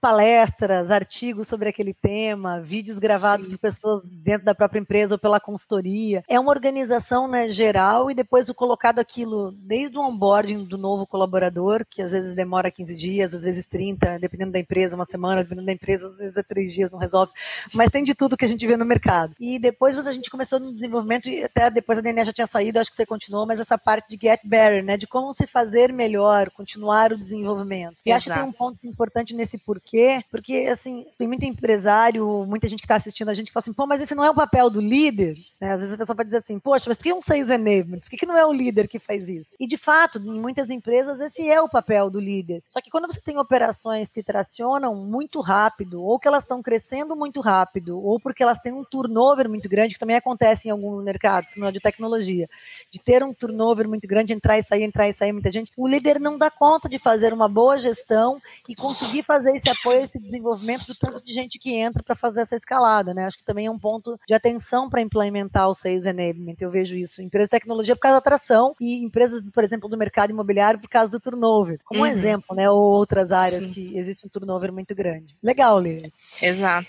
palestras, 0.02 0.90
artigos 0.90 1.48
sobre 1.48 1.70
aquele 1.70 1.94
tema, 1.94 2.60
vídeos 2.60 2.98
gravados 2.98 3.46
Sim. 3.46 3.58
por 3.58 3.60
pessoas 3.60 4.04
dentro 4.06 4.44
da 4.44 4.56
própria 4.56 4.80
empresa 4.80 5.14
ou 5.14 5.20
pela 5.20 5.40
consultoria. 5.40 6.24
É 6.28 6.40
uma 6.40 6.50
organização 6.50 7.28
né, 7.28 7.48
geral 7.48 8.10
e 8.10 8.16
depois 8.16 8.50
o 8.50 8.56
colocado 8.56 8.98
aquilo 8.98 9.52
desde 9.52 10.00
o 10.00 10.02
onboarding 10.02 10.66
do 10.66 10.80
novo 10.80 11.06
colaborador, 11.06 11.86
que 11.88 12.02
às 12.02 12.12
vezes 12.12 12.34
demora 12.34 12.72
15 12.72 12.96
dias, 12.96 13.36
às 13.36 13.44
vezes 13.44 13.67
dias, 13.68 13.88
30, 13.98 14.20
dependendo 14.20 14.52
da 14.52 14.60
empresa, 14.60 14.96
uma 14.96 15.06
semana, 15.06 15.44
dependendo 15.44 15.68
da 15.68 15.74
empresa, 15.74 16.08
às 16.08 16.18
vezes 16.18 16.38
é 16.38 16.44
três 16.44 16.74
dias, 16.74 16.90
não 16.90 17.00
resolve. 17.00 17.32
Mas 17.74 17.90
tem 17.90 18.04
de 18.04 18.16
tudo 18.16 18.38
que 18.38 18.46
a 18.46 18.48
gente 18.48 18.66
vê 18.66 18.78
no 18.78 18.86
mercado. 18.86 19.34
E 19.40 19.60
depois 19.60 19.98
a 20.08 20.14
gente 20.14 20.30
começou 20.30 20.60
no 20.60 20.72
desenvolvimento, 20.72 21.30
e 21.30 21.44
até 21.44 21.70
depois 21.70 21.98
a 21.98 22.02
DNA 22.02 22.24
já 22.26 22.34
tinha 22.34 22.48
saído, 22.48 22.80
acho 22.80 22.90
que 22.90 22.96
você 22.96 23.06
continuou, 23.06 23.46
mas 23.46 23.58
essa 23.58 23.78
parte 23.78 24.08
de 24.10 24.18
get 24.22 24.40
better, 24.44 24.84
né? 24.84 24.98
De 24.98 25.06
como 25.06 25.32
se 25.34 25.46
fazer 25.46 25.92
melhor, 25.92 26.50
continuar 26.52 27.12
o 27.12 27.18
desenvolvimento. 27.18 27.98
E 28.06 28.10
Exato. 28.10 28.18
acho 28.18 28.26
que 28.26 28.34
tem 28.34 28.44
um 28.44 28.54
ponto 28.54 28.88
importante 28.88 29.36
nesse 29.36 29.58
porquê, 29.58 30.22
porque 30.32 30.66
assim, 30.70 31.06
tem 31.18 31.28
muito 31.28 31.44
empresário, 31.46 32.46
muita 32.48 32.68
gente 32.68 32.80
que 32.80 32.86
está 32.86 32.96
assistindo 32.96 33.30
a 33.30 33.34
gente 33.34 33.48
que 33.48 33.54
fala 33.54 33.62
assim, 33.62 33.74
pô, 33.74 33.86
mas 33.86 34.02
esse 34.02 34.16
não 34.16 34.24
é 34.24 34.30
o 34.30 34.36
papel 34.36 34.70
do 34.70 34.80
líder, 34.80 35.36
né? 35.60 35.72
Às 35.72 35.82
vezes 35.82 35.94
a 35.94 35.98
pessoa 35.98 36.16
pode 36.16 36.28
dizer 36.28 36.38
assim, 36.38 36.60
poxa, 36.60 36.86
mas 36.88 36.98
por 36.98 37.04
que 37.04 37.14
um 37.14 37.22
sales 37.22 37.50
enablement? 37.50 38.00
Por 38.00 38.10
que, 38.10 38.18
que 38.18 38.26
não 38.26 38.38
é 38.38 38.46
o 38.46 38.54
líder 38.54 38.88
que 38.88 39.00
faz 39.00 39.30
isso? 39.30 39.54
E 39.60 39.68
de 39.68 39.78
fato, 39.78 40.20
em 40.20 40.40
muitas 40.40 40.70
empresas, 40.70 41.20
esse 41.20 41.50
é 41.50 41.62
o 41.62 41.70
papel 41.70 42.10
do 42.10 42.20
líder. 42.20 42.64
Só 42.68 42.82
que 42.82 42.90
quando 42.90 43.08
você 43.08 43.22
tem 43.22 43.38
operações 43.38 43.57
que 44.14 44.24
tracionam 44.24 44.96
muito 44.96 45.42
rápido, 45.42 46.04
ou 46.04 46.20
que 46.20 46.28
elas 46.28 46.44
estão 46.44 46.62
crescendo 46.62 47.16
muito 47.16 47.42
rápido, 47.42 48.02
ou 48.04 48.20
porque 48.20 48.44
elas 48.44 48.60
têm 48.60 48.74
um 48.74 48.84
turnover 48.84 49.50
muito 49.50 49.68
grande, 49.68 49.94
que 49.94 50.00
também 50.00 50.16
acontece 50.16 50.68
em 50.68 50.72
alguns 50.72 51.04
mercados, 51.04 51.50
que 51.50 51.60
não 51.60 51.68
é 51.68 51.72
de 51.72 51.80
tecnologia, 51.80 52.48
de 52.92 53.00
ter 53.00 53.24
um 53.24 53.34
turnover 53.34 53.88
muito 53.88 54.08
grande, 54.08 54.34
entrar 54.34 54.58
e 54.58 54.64
sair, 54.64 54.84
entrar 54.84 55.08
e 55.10 55.14
sair 55.14 55.32
muita 55.32 55.52
gente, 55.52 55.72
o 55.76 55.88
líder 55.88 56.20
não 56.20 56.38
dá 56.38 56.50
conta 56.50 56.90
de 56.90 57.00
fazer 57.00 57.34
uma 57.34 57.48
boa 57.48 57.78
gestão 57.78 58.40
e 58.68 58.76
conseguir 58.76 59.24
fazer 59.24 59.56
esse 59.56 59.70
apoio, 59.70 60.02
esse 60.02 60.20
desenvolvimento 60.20 60.86
do 60.86 60.96
tanto 60.96 61.24
de 61.24 61.34
gente 61.34 61.60
que 61.60 61.76
entra 61.76 62.04
para 62.04 62.16
fazer 62.16 62.42
essa 62.42 62.56
escalada, 62.56 63.14
né? 63.14 63.26
Acho 63.26 63.38
que 63.38 63.46
também 63.46 63.68
é 63.68 63.72
um 63.72 63.80
ponto 63.80 64.20
de 64.28 64.34
atenção 64.34 64.90
para 64.90 65.02
implementar 65.02 65.70
o 65.70 65.74
Sales 65.74 66.06
Enablement. 66.06 66.56
Eu 66.60 66.70
vejo 66.70 66.96
isso. 66.96 67.22
Empresas 67.22 67.48
de 67.48 67.52
tecnologia 67.52 67.96
por 67.96 68.02
causa 68.02 68.16
da 68.16 68.20
atração 68.20 68.74
e 68.82 69.04
empresas, 69.04 69.44
por 69.52 69.64
exemplo, 69.64 69.90
do 69.90 69.98
mercado 69.98 70.32
imobiliário 70.32 70.80
por 70.80 70.90
causa 70.90 71.12
do 71.12 71.20
turnover. 71.20 71.80
Como 71.86 72.02
uhum. 72.02 72.08
um 72.08 72.10
exemplo, 72.10 72.56
né? 72.56 72.70
Ou 72.70 72.80
outras 72.80 73.32
áreas 73.32 73.47
Sim. 73.54 73.72
que 73.72 73.98
existe 73.98 74.26
um 74.26 74.30
turnover 74.30 74.72
muito 74.72 74.94
grande. 74.96 75.36
Legal, 75.44 75.78
Lê. 75.80 76.04
Exato. 76.42 76.88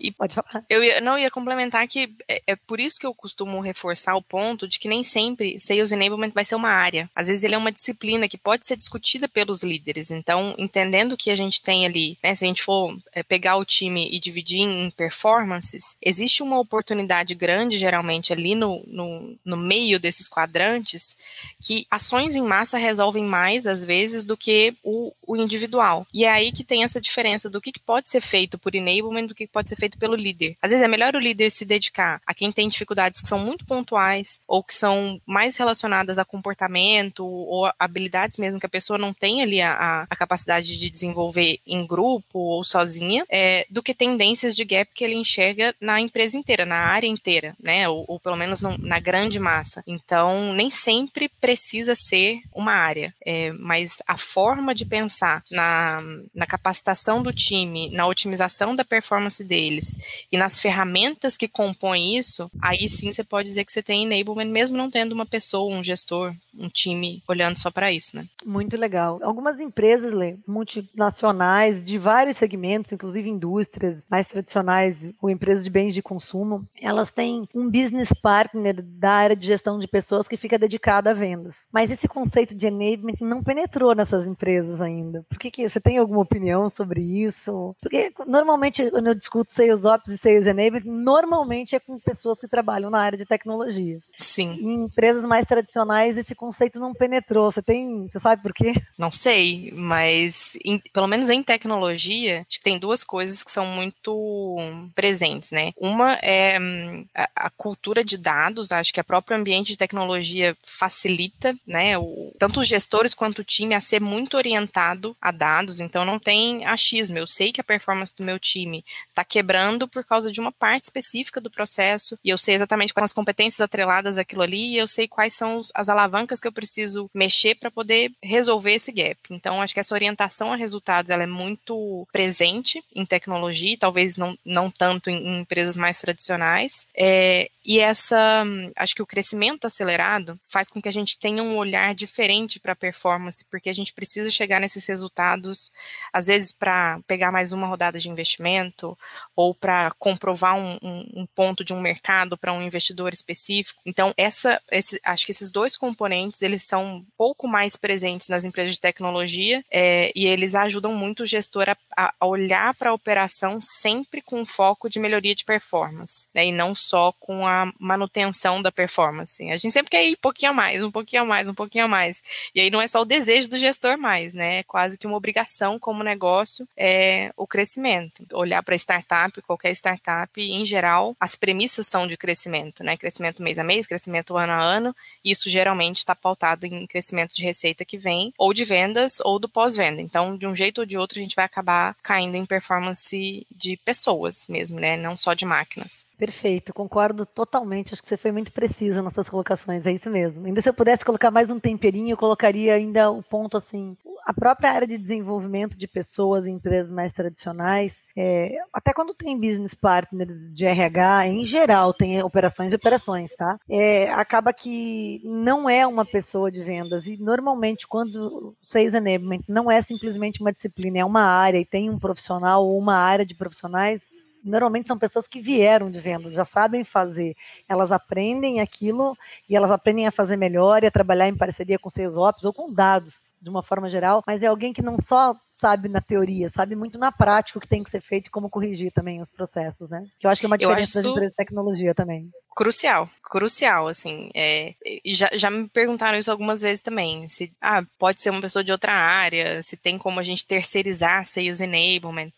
E 0.00 0.10
Pode 0.12 0.34
falar. 0.34 0.64
Eu 0.68 0.82
ia, 0.82 1.00
não 1.00 1.16
ia 1.16 1.30
complementar 1.30 1.86
que 1.86 2.12
é, 2.26 2.42
é, 2.48 2.56
por 2.56 2.80
isso 2.80 2.98
que 2.98 3.06
eu 3.06 3.14
costumo 3.14 3.60
reforçar 3.60 4.16
o 4.16 4.22
ponto 4.22 4.66
de 4.66 4.78
que 4.78 4.88
nem 4.88 5.02
sempre 5.02 5.58
Sales 5.58 5.92
Enablement 5.92 6.32
vai 6.34 6.44
ser 6.44 6.56
uma 6.56 6.70
área. 6.70 7.08
Às 7.14 7.28
vezes 7.28 7.44
ele 7.44 7.54
é 7.54 7.58
uma 7.58 7.70
disciplina 7.70 8.28
que 8.28 8.36
pode 8.36 8.66
ser 8.66 8.76
discutida 8.76 9.28
pelos 9.28 9.62
líderes. 9.62 10.10
Então, 10.10 10.54
entendendo 10.58 11.16
que 11.16 11.30
a 11.30 11.36
gente 11.36 11.62
tem 11.62 11.86
ali, 11.86 12.18
né, 12.22 12.34
se 12.34 12.44
a 12.44 12.48
gente 12.48 12.62
for 12.62 12.96
é, 13.12 13.22
pegar 13.22 13.56
o 13.56 13.64
time 13.64 14.08
e 14.10 14.18
dividir 14.18 14.60
em 14.60 14.90
performances, 14.90 15.96
existe 16.02 16.42
uma 16.42 16.58
oportunidade 16.58 17.34
grande, 17.34 17.78
geralmente, 17.78 18.32
ali 18.32 18.54
no, 18.54 18.82
no, 18.86 19.38
no 19.44 19.56
meio 19.56 20.00
desses 20.00 20.28
quadrantes, 20.28 21.16
que 21.62 21.86
ações 21.90 22.34
em 22.34 22.42
massa 22.42 22.78
resolvem 22.78 23.24
mais, 23.24 23.66
às 23.66 23.84
vezes, 23.84 24.24
do 24.24 24.36
que 24.36 24.74
o, 24.82 25.12
o 25.26 25.36
individual. 25.36 25.97
E 26.12 26.24
é 26.24 26.30
aí 26.30 26.52
que 26.52 26.64
tem 26.64 26.84
essa 26.84 27.00
diferença 27.00 27.48
do 27.48 27.60
que, 27.60 27.72
que 27.72 27.80
pode 27.80 28.08
ser 28.08 28.20
feito 28.20 28.58
por 28.58 28.74
enablement 28.74 29.26
do 29.26 29.34
que 29.34 29.46
pode 29.46 29.68
ser 29.68 29.76
feito 29.76 29.98
pelo 29.98 30.14
líder. 30.14 30.56
Às 30.60 30.70
vezes 30.70 30.84
é 30.84 30.88
melhor 30.88 31.14
o 31.14 31.20
líder 31.20 31.50
se 31.50 31.64
dedicar 31.64 32.20
a 32.26 32.34
quem 32.34 32.50
tem 32.52 32.68
dificuldades 32.68 33.20
que 33.20 33.28
são 33.28 33.38
muito 33.38 33.64
pontuais 33.64 34.40
ou 34.46 34.62
que 34.62 34.74
são 34.74 35.20
mais 35.26 35.56
relacionadas 35.56 36.18
a 36.18 36.24
comportamento 36.24 37.24
ou 37.24 37.70
habilidades 37.78 38.36
mesmo 38.36 38.60
que 38.60 38.66
a 38.66 38.70
pessoa 38.70 38.98
não 38.98 39.12
tem 39.12 39.42
ali 39.42 39.60
a, 39.60 40.06
a 40.08 40.16
capacidade 40.16 40.78
de 40.78 40.90
desenvolver 40.90 41.60
em 41.66 41.86
grupo 41.86 42.38
ou 42.38 42.64
sozinha, 42.64 43.24
é, 43.28 43.66
do 43.70 43.82
que 43.82 43.94
tendências 43.94 44.54
de 44.54 44.64
gap 44.64 44.90
que 44.94 45.04
ele 45.04 45.14
enxerga 45.14 45.74
na 45.80 46.00
empresa 46.00 46.36
inteira, 46.36 46.64
na 46.64 46.78
área 46.78 47.06
inteira, 47.06 47.56
né? 47.60 47.88
Ou, 47.88 48.04
ou 48.08 48.20
pelo 48.20 48.36
menos 48.36 48.60
no, 48.60 48.76
na 48.78 49.00
grande 49.00 49.38
massa. 49.38 49.82
Então, 49.86 50.52
nem 50.52 50.70
sempre 50.70 51.28
precisa 51.40 51.94
ser 51.94 52.40
uma 52.54 52.72
área, 52.72 53.14
é, 53.24 53.52
mas 53.52 54.02
a 54.06 54.16
forma 54.16 54.74
de 54.74 54.84
pensar 54.84 55.42
na, 55.50 55.87
na 56.34 56.46
capacitação 56.46 57.22
do 57.22 57.32
time, 57.32 57.90
na 57.90 58.06
otimização 58.06 58.74
da 58.74 58.84
performance 58.84 59.42
deles 59.42 59.96
e 60.30 60.36
nas 60.36 60.60
ferramentas 60.60 61.36
que 61.36 61.48
compõem 61.48 62.16
isso, 62.16 62.50
aí 62.60 62.88
sim 62.88 63.12
você 63.12 63.24
pode 63.24 63.48
dizer 63.48 63.64
que 63.64 63.72
você 63.72 63.82
tem 63.82 64.04
enablement, 64.04 64.50
mesmo 64.50 64.76
não 64.76 64.90
tendo 64.90 65.12
uma 65.12 65.26
pessoa, 65.26 65.74
um 65.74 65.82
gestor, 65.82 66.34
um 66.58 66.68
time 66.68 67.22
olhando 67.28 67.56
só 67.56 67.70
para 67.70 67.92
isso, 67.92 68.16
né? 68.16 68.26
Muito 68.44 68.76
legal. 68.76 69.18
Algumas 69.22 69.60
empresas 69.60 70.12
Lê, 70.12 70.36
multinacionais 70.46 71.84
de 71.84 71.98
vários 71.98 72.36
segmentos, 72.36 72.92
inclusive 72.92 73.30
indústrias 73.30 74.06
mais 74.10 74.26
tradicionais 74.26 75.08
ou 75.22 75.30
empresas 75.30 75.64
de 75.64 75.70
bens 75.70 75.94
de 75.94 76.02
consumo, 76.02 76.64
elas 76.80 77.12
têm 77.12 77.46
um 77.54 77.70
business 77.70 78.10
partner 78.22 78.82
da 78.82 79.12
área 79.12 79.36
de 79.36 79.46
gestão 79.46 79.78
de 79.78 79.86
pessoas 79.86 80.26
que 80.26 80.36
fica 80.36 80.58
dedicado 80.58 81.08
a 81.08 81.14
vendas. 81.14 81.66
Mas 81.72 81.90
esse 81.90 82.08
conceito 82.08 82.56
de 82.56 82.66
enablement 82.66 83.16
não 83.20 83.42
penetrou 83.42 83.94
nessas 83.94 84.26
empresas 84.26 84.80
ainda. 84.80 85.24
Por 85.28 85.38
que, 85.38 85.50
que 85.50 85.68
você 85.68 85.80
tem 85.80 85.98
alguma 85.98 86.22
opinião 86.22 86.70
sobre 86.72 87.00
isso? 87.00 87.74
Porque 87.80 88.12
normalmente 88.26 88.90
quando 88.90 89.08
eu 89.08 89.14
discuto 89.14 89.50
sales 89.50 89.84
ops 89.84 90.14
e 90.14 90.16
sales 90.16 90.46
enablement, 90.46 90.84
normalmente 90.84 91.76
é 91.76 91.80
com 91.80 91.96
pessoas 91.96 92.38
que 92.38 92.48
trabalham 92.48 92.90
na 92.90 92.98
área 92.98 93.18
de 93.18 93.24
tecnologia. 93.24 93.98
Sim. 94.18 94.58
Em 94.60 94.84
empresas 94.84 95.24
mais 95.24 95.44
tradicionais 95.44 96.18
esse 96.18 96.34
conceito 96.34 96.47
não 96.80 96.92
penetrou. 96.92 97.50
Você 97.50 97.62
tem, 97.62 98.08
você 98.08 98.18
sabe 98.18 98.42
por 98.42 98.52
quê? 98.52 98.74
Não 98.96 99.10
sei, 99.10 99.72
mas 99.74 100.56
em, 100.64 100.78
pelo 100.92 101.06
menos 101.06 101.28
em 101.28 101.42
tecnologia, 101.42 102.44
acho 102.48 102.58
que 102.58 102.64
tem 102.64 102.78
duas 102.78 103.04
coisas 103.04 103.42
que 103.42 103.50
são 103.50 103.66
muito 103.66 104.56
presentes, 104.94 105.50
né? 105.50 105.72
Uma 105.76 106.14
é 106.22 106.58
hum, 106.60 107.06
a, 107.14 107.28
a 107.46 107.50
cultura 107.50 108.04
de 108.04 108.16
dados, 108.18 108.72
acho 108.72 108.92
que 108.92 109.00
a 109.00 109.04
próprio 109.04 109.36
ambiente 109.36 109.68
de 109.68 109.78
tecnologia 109.78 110.56
facilita, 110.64 111.56
né, 111.66 111.96
o, 111.98 112.32
tanto 112.38 112.60
os 112.60 112.68
gestores 112.68 113.14
quanto 113.14 113.40
o 113.40 113.44
time 113.44 113.74
a 113.74 113.80
ser 113.80 114.00
muito 114.00 114.36
orientado 114.36 115.16
a 115.20 115.30
dados, 115.30 115.80
então 115.80 116.04
não 116.04 116.18
tem 116.18 116.64
achismo. 116.66 117.18
Eu 117.18 117.26
sei 117.26 117.52
que 117.52 117.60
a 117.60 117.64
performance 117.64 118.14
do 118.16 118.24
meu 118.24 118.38
time 118.38 118.84
está 119.08 119.24
quebrando 119.24 119.88
por 119.88 120.04
causa 120.04 120.30
de 120.30 120.40
uma 120.40 120.52
parte 120.52 120.84
específica 120.84 121.40
do 121.40 121.50
processo, 121.50 122.18
e 122.24 122.30
eu 122.30 122.38
sei 122.38 122.54
exatamente 122.54 122.92
quais 122.92 123.10
as 123.10 123.12
competências 123.12 123.60
atreladas 123.60 124.18
àquilo 124.18 124.42
ali, 124.42 124.74
e 124.74 124.78
eu 124.78 124.86
sei 124.86 125.08
quais 125.08 125.34
são 125.34 125.60
as 125.74 125.88
alavancas 125.88 126.37
que 126.40 126.48
eu 126.48 126.52
preciso 126.52 127.10
mexer 127.14 127.54
para 127.54 127.70
poder 127.70 128.12
resolver 128.22 128.72
esse 128.72 128.92
gap. 128.92 129.18
Então, 129.30 129.60
acho 129.60 129.74
que 129.74 129.80
essa 129.80 129.94
orientação 129.94 130.52
a 130.52 130.56
resultados 130.56 131.10
ela 131.10 131.22
é 131.22 131.26
muito 131.26 132.06
presente 132.12 132.82
em 132.94 133.04
tecnologia, 133.04 133.76
talvez 133.78 134.16
não, 134.16 134.36
não 134.44 134.70
tanto 134.70 135.10
em, 135.10 135.16
em 135.16 135.40
empresas 135.40 135.76
mais 135.76 136.00
tradicionais. 136.00 136.86
É, 136.96 137.50
e 137.64 137.80
essa, 137.80 138.44
acho 138.76 138.94
que 138.94 139.02
o 139.02 139.06
crescimento 139.06 139.66
acelerado 139.66 140.40
faz 140.46 140.68
com 140.68 140.80
que 140.80 140.88
a 140.88 140.92
gente 140.92 141.18
tenha 141.18 141.42
um 141.42 141.58
olhar 141.58 141.94
diferente 141.94 142.58
para 142.58 142.72
a 142.72 142.76
performance, 142.76 143.44
porque 143.44 143.68
a 143.68 143.74
gente 143.74 143.92
precisa 143.92 144.30
chegar 144.30 144.58
nesses 144.58 144.86
resultados, 144.86 145.70
às 146.10 146.28
vezes 146.28 146.50
para 146.50 146.98
pegar 147.06 147.30
mais 147.30 147.52
uma 147.52 147.66
rodada 147.66 147.98
de 147.98 148.08
investimento 148.08 148.96
ou 149.36 149.54
para 149.54 149.90
comprovar 149.98 150.56
um, 150.56 150.78
um, 150.82 151.10
um, 151.14 151.26
ponto 151.34 151.62
de 151.62 151.74
um 151.74 151.80
mercado 151.80 152.38
para 152.38 152.54
um 152.54 152.62
investidor 152.62 153.12
específico. 153.12 153.82
Então, 153.84 154.14
essa, 154.16 154.58
esse, 154.72 154.98
acho 155.04 155.26
que 155.26 155.32
esses 155.32 155.50
dois 155.50 155.76
componentes 155.76 156.08
eles 156.42 156.62
são 156.62 156.84
um 156.84 157.06
pouco 157.16 157.46
mais 157.46 157.76
presentes 157.76 158.28
nas 158.28 158.44
empresas 158.44 158.74
de 158.74 158.80
tecnologia 158.80 159.62
é, 159.70 160.10
e 160.14 160.26
eles 160.26 160.54
ajudam 160.54 160.94
muito 160.94 161.22
o 161.22 161.26
gestor 161.26 161.66
a, 161.68 162.14
a 162.18 162.26
olhar 162.26 162.74
para 162.74 162.90
a 162.90 162.94
operação 162.94 163.60
sempre 163.60 164.20
com 164.22 164.44
foco 164.44 164.88
de 164.88 164.98
melhoria 164.98 165.34
de 165.34 165.44
performance, 165.44 166.28
né, 166.34 166.46
e 166.46 166.52
não 166.52 166.74
só 166.74 167.12
com 167.18 167.46
a 167.46 167.72
manutenção 167.78 168.60
da 168.62 168.72
performance. 168.72 169.42
A 169.50 169.56
gente 169.56 169.72
sempre 169.72 169.90
quer 169.90 170.06
ir 170.06 170.14
um 170.14 170.20
pouquinho 170.20 170.50
a 170.50 170.54
mais, 170.54 170.82
um 170.82 170.90
pouquinho 170.90 171.22
a 171.22 171.24
mais, 171.24 171.48
um 171.48 171.54
pouquinho 171.54 171.84
a 171.84 171.88
mais. 171.88 172.22
E 172.54 172.60
aí 172.60 172.70
não 172.70 172.80
é 172.80 172.86
só 172.86 173.02
o 173.02 173.04
desejo 173.04 173.48
do 173.48 173.58
gestor 173.58 173.98
mais, 173.98 174.34
né? 174.34 174.58
É 174.58 174.62
quase 174.62 174.98
que 174.98 175.06
uma 175.06 175.16
obrigação 175.16 175.78
como 175.78 176.02
negócio 176.02 176.68
é 176.76 177.32
o 177.36 177.46
crescimento. 177.46 178.24
Olhar 178.32 178.62
para 178.62 178.74
startup, 178.74 179.40
qualquer 179.42 179.70
startup, 179.72 180.40
em 180.40 180.64
geral, 180.64 181.16
as 181.18 181.36
premissas 181.36 181.86
são 181.86 182.06
de 182.06 182.16
crescimento, 182.16 182.82
né? 182.82 182.96
Crescimento 182.96 183.42
mês 183.42 183.58
a 183.58 183.64
mês, 183.64 183.86
crescimento 183.86 184.36
ano 184.36 184.52
a 184.52 184.62
ano. 184.62 184.96
E 185.24 185.30
isso 185.30 185.48
geralmente 185.48 185.98
está 186.08 186.14
pautado 186.14 186.66
em 186.66 186.86
crescimento 186.86 187.34
de 187.34 187.42
receita 187.42 187.84
que 187.84 187.98
vem, 187.98 188.32
ou 188.38 188.52
de 188.52 188.64
vendas, 188.64 189.20
ou 189.24 189.38
do 189.38 189.48
pós-venda. 189.48 190.00
Então, 190.00 190.36
de 190.36 190.46
um 190.46 190.54
jeito 190.54 190.78
ou 190.78 190.86
de 190.86 190.96
outro, 190.96 191.18
a 191.18 191.22
gente 191.22 191.36
vai 191.36 191.44
acabar 191.44 191.96
caindo 192.02 192.36
em 192.36 192.46
performance 192.46 193.46
de 193.54 193.76
pessoas 193.84 194.46
mesmo, 194.48 194.80
né? 194.80 194.96
Não 194.96 195.16
só 195.16 195.34
de 195.34 195.44
máquinas. 195.44 196.06
Perfeito, 196.18 196.74
concordo 196.74 197.24
totalmente. 197.24 197.92
Acho 197.92 198.02
que 198.02 198.08
você 198.08 198.16
foi 198.16 198.32
muito 198.32 198.52
precisa 198.52 199.02
nas 199.02 199.12
suas 199.12 199.30
colocações, 199.30 199.86
é 199.86 199.92
isso 199.92 200.10
mesmo. 200.10 200.46
Ainda 200.46 200.60
se 200.60 200.68
eu 200.68 200.74
pudesse 200.74 201.04
colocar 201.04 201.30
mais 201.30 201.50
um 201.50 201.60
temperinho, 201.60 202.10
eu 202.10 202.16
colocaria 202.16 202.74
ainda 202.74 203.10
o 203.10 203.22
ponto 203.22 203.56
assim. 203.56 203.96
A 204.28 204.34
própria 204.34 204.70
área 204.70 204.86
de 204.86 204.98
desenvolvimento 204.98 205.78
de 205.78 205.88
pessoas 205.88 206.46
em 206.46 206.56
empresas 206.56 206.90
mais 206.90 207.12
tradicionais, 207.12 208.04
é, 208.14 208.58
até 208.74 208.92
quando 208.92 209.14
tem 209.14 209.40
business 209.40 209.72
partners 209.72 210.52
de 210.52 210.66
RH, 210.66 211.28
em 211.28 211.46
geral, 211.46 211.94
tem 211.94 212.22
operações 212.22 212.74
e 212.74 212.76
operações, 212.76 213.34
tá? 213.34 213.58
É, 213.70 214.10
acaba 214.10 214.52
que 214.52 215.22
não 215.24 215.66
é 215.66 215.86
uma 215.86 216.04
pessoa 216.04 216.50
de 216.50 216.62
vendas. 216.62 217.06
E 217.06 217.16
normalmente, 217.16 217.88
quando 217.88 218.54
Sales 218.68 218.92
Enablement 218.92 219.40
não 219.48 219.72
é 219.72 219.82
simplesmente 219.82 220.42
uma 220.42 220.52
disciplina, 220.52 220.98
é 220.98 221.04
uma 221.06 221.22
área 221.22 221.56
e 221.56 221.64
tem 221.64 221.88
um 221.88 221.98
profissional 221.98 222.66
ou 222.66 222.78
uma 222.78 222.96
área 222.96 223.24
de 223.24 223.34
profissionais, 223.34 224.10
normalmente 224.44 224.88
são 224.88 224.98
pessoas 224.98 225.26
que 225.26 225.40
vieram 225.40 225.90
de 225.90 226.00
vendas, 226.00 226.34
já 226.34 226.44
sabem 226.44 226.84
fazer. 226.84 227.34
Elas 227.68 227.92
aprendem 227.92 228.60
aquilo 228.60 229.14
e 229.48 229.56
elas 229.56 229.70
aprendem 229.70 230.06
a 230.06 230.12
fazer 230.12 230.36
melhor 230.36 230.82
e 230.82 230.86
a 230.86 230.90
trabalhar 230.90 231.28
em 231.28 231.36
parceria 231.36 231.78
com 231.78 231.88
seus 231.88 232.16
ops 232.16 232.44
ou 232.44 232.52
com 232.52 232.72
dados 232.72 233.28
de 233.40 233.48
uma 233.48 233.62
forma 233.62 233.90
geral, 233.90 234.22
mas 234.26 234.42
é 234.42 234.46
alguém 234.46 234.72
que 234.72 234.82
não 234.82 234.98
só 235.00 235.34
sabe 235.58 235.88
na 235.88 236.00
teoria, 236.00 236.48
sabe 236.48 236.76
muito 236.76 236.98
na 236.98 237.10
prática 237.10 237.58
o 237.58 237.60
que 237.60 237.68
tem 237.68 237.82
que 237.82 237.90
ser 237.90 238.00
feito 238.00 238.28
e 238.28 238.30
como 238.30 238.48
corrigir 238.48 238.92
também 238.92 239.20
os 239.20 239.30
processos, 239.30 239.88
né? 239.90 240.04
Que 240.18 240.26
eu 240.26 240.30
acho 240.30 240.40
que 240.40 240.46
é 240.46 240.48
uma 240.48 240.58
diferença 240.58 241.02
das 241.02 241.10
empresas 241.10 241.30
de 241.30 241.36
tecnologia 241.36 241.94
também. 241.94 242.30
Crucial, 242.56 243.08
crucial, 243.22 243.86
assim, 243.86 244.30
é, 244.34 244.74
já, 245.06 245.30
já 245.32 245.48
me 245.48 245.68
perguntaram 245.68 246.18
isso 246.18 246.30
algumas 246.30 246.62
vezes 246.62 246.82
também, 246.82 247.28
se, 247.28 247.52
ah, 247.60 247.84
pode 247.96 248.20
ser 248.20 248.30
uma 248.30 248.40
pessoa 248.40 248.64
de 248.64 248.72
outra 248.72 248.92
área, 248.92 249.62
se 249.62 249.76
tem 249.76 249.96
como 249.96 250.18
a 250.18 250.24
gente 250.24 250.44
terceirizar 250.44 251.24
Sales 251.24 251.60
Enablement. 251.60 252.32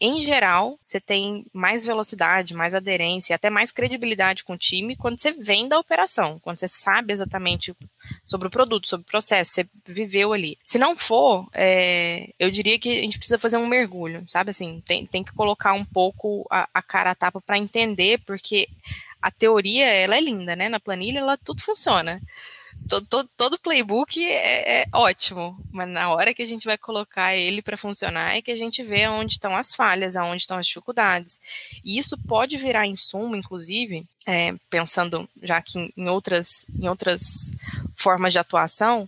Em 0.00 0.20
geral, 0.20 0.78
você 0.84 1.00
tem 1.00 1.44
mais 1.52 1.84
velocidade, 1.84 2.54
mais 2.54 2.72
aderência, 2.72 3.34
até 3.34 3.50
mais 3.50 3.72
credibilidade 3.72 4.44
com 4.44 4.52
o 4.52 4.58
time 4.58 4.96
quando 4.96 5.18
você 5.18 5.32
vem 5.32 5.68
da 5.68 5.78
operação, 5.78 6.38
quando 6.38 6.58
você 6.58 6.68
sabe 6.68 7.12
exatamente 7.12 7.74
sobre 8.24 8.48
o 8.48 8.50
produto, 8.50 8.88
sobre 8.88 9.04
o 9.06 9.10
processo, 9.10 9.52
você 9.52 9.68
viveu 9.86 10.32
ali. 10.32 10.58
Se 10.62 10.78
não 10.78 10.96
for, 10.96 11.48
é, 11.52 12.30
eu 12.38 12.50
diria 12.50 12.78
que 12.78 12.98
a 12.98 13.02
gente 13.02 13.18
precisa 13.18 13.38
fazer 13.38 13.56
um 13.56 13.66
mergulho, 13.66 14.24
sabe 14.28 14.50
assim, 14.50 14.82
tem, 14.86 15.06
tem 15.06 15.24
que 15.24 15.32
colocar 15.32 15.72
um 15.72 15.84
pouco 15.84 16.46
a, 16.50 16.68
a 16.72 16.82
cara 16.82 17.10
a 17.10 17.14
tapa 17.14 17.40
para 17.40 17.58
entender, 17.58 18.20
porque 18.26 18.68
a 19.20 19.30
teoria, 19.30 19.86
ela 19.86 20.16
é 20.16 20.20
linda, 20.20 20.54
né? 20.54 20.68
Na 20.68 20.80
planilha, 20.80 21.18
ela 21.18 21.36
tudo 21.36 21.60
funciona. 21.60 22.20
Todo, 22.88 23.06
todo, 23.06 23.30
todo 23.36 23.58
playbook 23.58 24.24
é, 24.24 24.82
é, 24.82 24.84
ótimo, 24.94 25.58
mas 25.70 25.88
na 25.88 26.10
hora 26.10 26.32
que 26.32 26.42
a 26.42 26.46
gente 26.46 26.64
vai 26.64 26.78
colocar 26.78 27.34
ele 27.34 27.60
para 27.60 27.76
funcionar 27.76 28.36
é 28.36 28.40
que 28.40 28.50
a 28.50 28.56
gente 28.56 28.82
vê 28.82 29.06
onde 29.08 29.32
estão 29.32 29.56
as 29.56 29.74
falhas, 29.74 30.16
aonde 30.16 30.42
estão 30.42 30.56
as 30.56 30.66
dificuldades. 30.66 31.40
E 31.84 31.98
isso 31.98 32.16
pode 32.16 32.56
virar 32.56 32.86
insumo, 32.86 33.34
inclusive, 33.34 34.06
é, 34.26 34.54
pensando 34.70 35.28
já 35.42 35.60
que 35.60 35.92
em 35.96 36.08
outras, 36.08 36.64
em 36.78 36.88
outras 36.88 37.52
formas 38.08 38.32
de 38.32 38.38
atuação, 38.38 39.06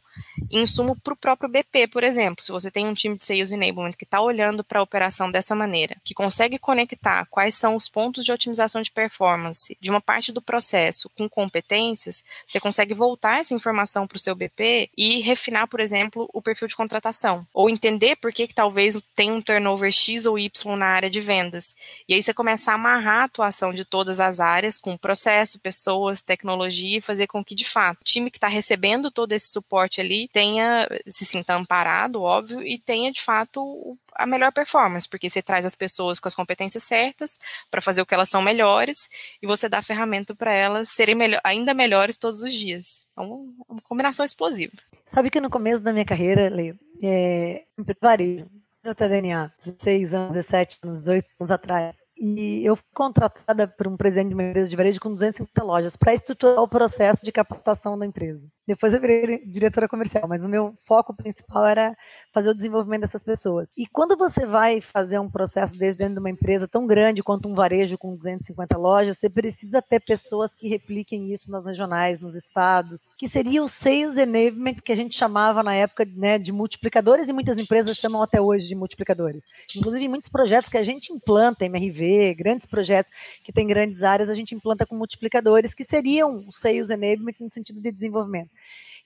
insumo 0.50 0.94
para 0.94 1.14
o 1.14 1.16
próprio 1.16 1.48
BP, 1.48 1.88
por 1.88 2.04
exemplo. 2.04 2.44
Se 2.44 2.52
você 2.52 2.70
tem 2.70 2.86
um 2.86 2.92
time 2.92 3.16
de 3.16 3.24
Sales 3.24 3.50
Enablement 3.50 3.92
que 3.92 4.04
está 4.04 4.20
olhando 4.20 4.62
para 4.62 4.78
a 4.78 4.82
operação 4.82 5.30
dessa 5.30 5.54
maneira, 5.54 5.96
que 6.04 6.12
consegue 6.12 6.58
conectar 6.58 7.24
quais 7.30 7.54
são 7.54 7.74
os 7.74 7.88
pontos 7.88 8.26
de 8.26 8.30
otimização 8.30 8.82
de 8.82 8.90
performance 8.90 9.74
de 9.80 9.90
uma 9.90 10.02
parte 10.02 10.32
do 10.32 10.42
processo 10.42 11.08
com 11.16 11.26
competências, 11.30 12.22
você 12.46 12.60
consegue 12.60 12.92
voltar 12.92 13.40
essa 13.40 13.54
informação 13.54 14.06
para 14.06 14.16
o 14.16 14.20
seu 14.20 14.34
BP 14.34 14.90
e 14.94 15.22
refinar, 15.22 15.66
por 15.66 15.80
exemplo, 15.80 16.28
o 16.34 16.42
perfil 16.42 16.68
de 16.68 16.76
contratação. 16.76 17.46
Ou 17.54 17.70
entender 17.70 18.16
por 18.16 18.30
que, 18.34 18.46
que 18.46 18.54
talvez 18.54 19.00
tem 19.14 19.32
um 19.32 19.40
turnover 19.40 19.90
X 19.90 20.26
ou 20.26 20.38
Y 20.38 20.76
na 20.76 20.88
área 20.88 21.08
de 21.08 21.22
vendas. 21.22 21.74
E 22.06 22.12
aí 22.12 22.22
você 22.22 22.34
começa 22.34 22.70
a 22.70 22.74
amarrar 22.74 23.22
a 23.22 23.24
atuação 23.24 23.72
de 23.72 23.82
todas 23.82 24.20
as 24.20 24.40
áreas 24.40 24.76
com 24.76 24.94
processo, 24.94 25.58
pessoas, 25.58 26.20
tecnologia 26.20 26.98
e 26.98 27.00
fazer 27.00 27.26
com 27.26 27.42
que, 27.42 27.54
de 27.54 27.64
fato, 27.64 28.02
o 28.02 28.04
time 28.04 28.30
que 28.30 28.36
está 28.36 28.48
recebendo 28.48 28.89
todo 29.10 29.32
esse 29.32 29.50
suporte 29.50 30.00
ali 30.00 30.26
tenha, 30.28 30.88
se 31.06 31.24
sinta 31.24 31.54
amparado, 31.54 32.22
óbvio, 32.22 32.62
e 32.62 32.78
tenha 32.78 33.12
de 33.12 33.20
fato 33.20 33.96
a 34.14 34.26
melhor 34.26 34.52
performance, 34.52 35.08
porque 35.08 35.28
você 35.28 35.42
traz 35.42 35.64
as 35.64 35.74
pessoas 35.74 36.18
com 36.18 36.28
as 36.28 36.34
competências 36.34 36.82
certas 36.82 37.38
para 37.70 37.80
fazer 37.80 38.02
o 38.02 38.06
que 38.06 38.14
elas 38.14 38.28
são 38.28 38.42
melhores 38.42 39.08
e 39.40 39.46
você 39.46 39.68
dá 39.68 39.80
ferramenta 39.82 40.34
para 40.34 40.52
elas 40.52 40.88
serem 40.88 41.14
melhor, 41.14 41.40
ainda 41.44 41.74
melhores 41.74 42.16
todos 42.16 42.42
os 42.42 42.52
dias. 42.52 43.06
É 43.16 43.20
uma, 43.20 43.36
uma 43.68 43.80
combinação 43.82 44.24
explosiva. 44.24 44.72
Sabe 45.06 45.30
que 45.30 45.40
no 45.40 45.50
começo 45.50 45.82
da 45.82 45.92
minha 45.92 46.04
carreira, 46.04 46.48
Leio, 46.48 46.76
é, 47.02 47.64
em 47.78 47.84
varejo, 48.00 48.50
eu 48.82 48.94
tenho 48.94 49.10
DNA, 49.10 49.52
16 49.58 50.14
anos, 50.14 50.34
17 50.34 50.78
anos, 50.84 51.02
2 51.02 51.22
anos 51.38 51.50
atrás. 51.50 52.06
E 52.22 52.62
eu 52.66 52.76
fui 52.76 52.84
contratada 52.92 53.66
por 53.66 53.88
um 53.88 53.96
presidente 53.96 54.28
de 54.28 54.34
uma 54.34 54.42
empresa 54.42 54.68
de 54.68 54.76
varejo 54.76 55.00
com 55.00 55.14
250 55.14 55.64
lojas 55.64 55.96
para 55.96 56.12
estruturar 56.12 56.62
o 56.62 56.68
processo 56.68 57.24
de 57.24 57.32
captação 57.32 57.98
da 57.98 58.04
empresa. 58.04 58.46
Depois 58.68 58.92
eu 58.92 59.00
virei 59.00 59.38
diretora 59.46 59.88
comercial, 59.88 60.28
mas 60.28 60.44
o 60.44 60.48
meu 60.48 60.74
foco 60.86 61.16
principal 61.16 61.66
era 61.66 61.96
fazer 62.32 62.50
o 62.50 62.54
desenvolvimento 62.54 63.00
dessas 63.00 63.24
pessoas. 63.24 63.72
E 63.74 63.86
quando 63.86 64.18
você 64.18 64.44
vai 64.44 64.82
fazer 64.82 65.18
um 65.18 65.30
processo 65.30 65.78
desse 65.78 65.96
dentro 65.96 66.14
de 66.14 66.20
uma 66.20 66.30
empresa 66.30 66.68
tão 66.68 66.86
grande 66.86 67.22
quanto 67.22 67.48
um 67.48 67.54
varejo 67.54 67.96
com 67.96 68.14
250 68.14 68.76
lojas, 68.76 69.16
você 69.16 69.30
precisa 69.30 69.80
ter 69.80 70.00
pessoas 70.00 70.54
que 70.54 70.68
repliquem 70.68 71.32
isso 71.32 71.50
nas 71.50 71.66
regionais, 71.66 72.20
nos 72.20 72.34
estados, 72.34 73.08
que 73.16 73.26
seria 73.26 73.62
o 73.62 73.68
sales 73.68 74.18
enablement 74.18 74.76
que 74.84 74.92
a 74.92 74.96
gente 74.96 75.16
chamava 75.16 75.62
na 75.62 75.74
época 75.74 76.04
né, 76.14 76.38
de 76.38 76.52
multiplicadores 76.52 77.30
e 77.30 77.32
muitas 77.32 77.58
empresas 77.58 77.96
chamam 77.96 78.22
até 78.22 78.40
hoje 78.40 78.68
de 78.68 78.74
multiplicadores. 78.74 79.44
Inclusive, 79.74 80.06
muitos 80.06 80.30
projetos 80.30 80.68
que 80.68 80.78
a 80.78 80.82
gente 80.82 81.12
implanta, 81.12 81.64
MRV, 81.64 82.09
grandes 82.36 82.66
projetos 82.66 83.12
que 83.44 83.52
têm 83.52 83.66
grandes 83.66 84.02
áreas, 84.02 84.28
a 84.28 84.34
gente 84.34 84.54
implanta 84.54 84.86
com 84.86 84.96
multiplicadores, 84.96 85.74
que 85.74 85.84
seriam 85.84 86.44
o 86.48 86.52
Sales 86.52 86.90
Enablement 86.90 87.34
no 87.40 87.50
sentido 87.50 87.80
de 87.80 87.90
desenvolvimento. 87.90 88.50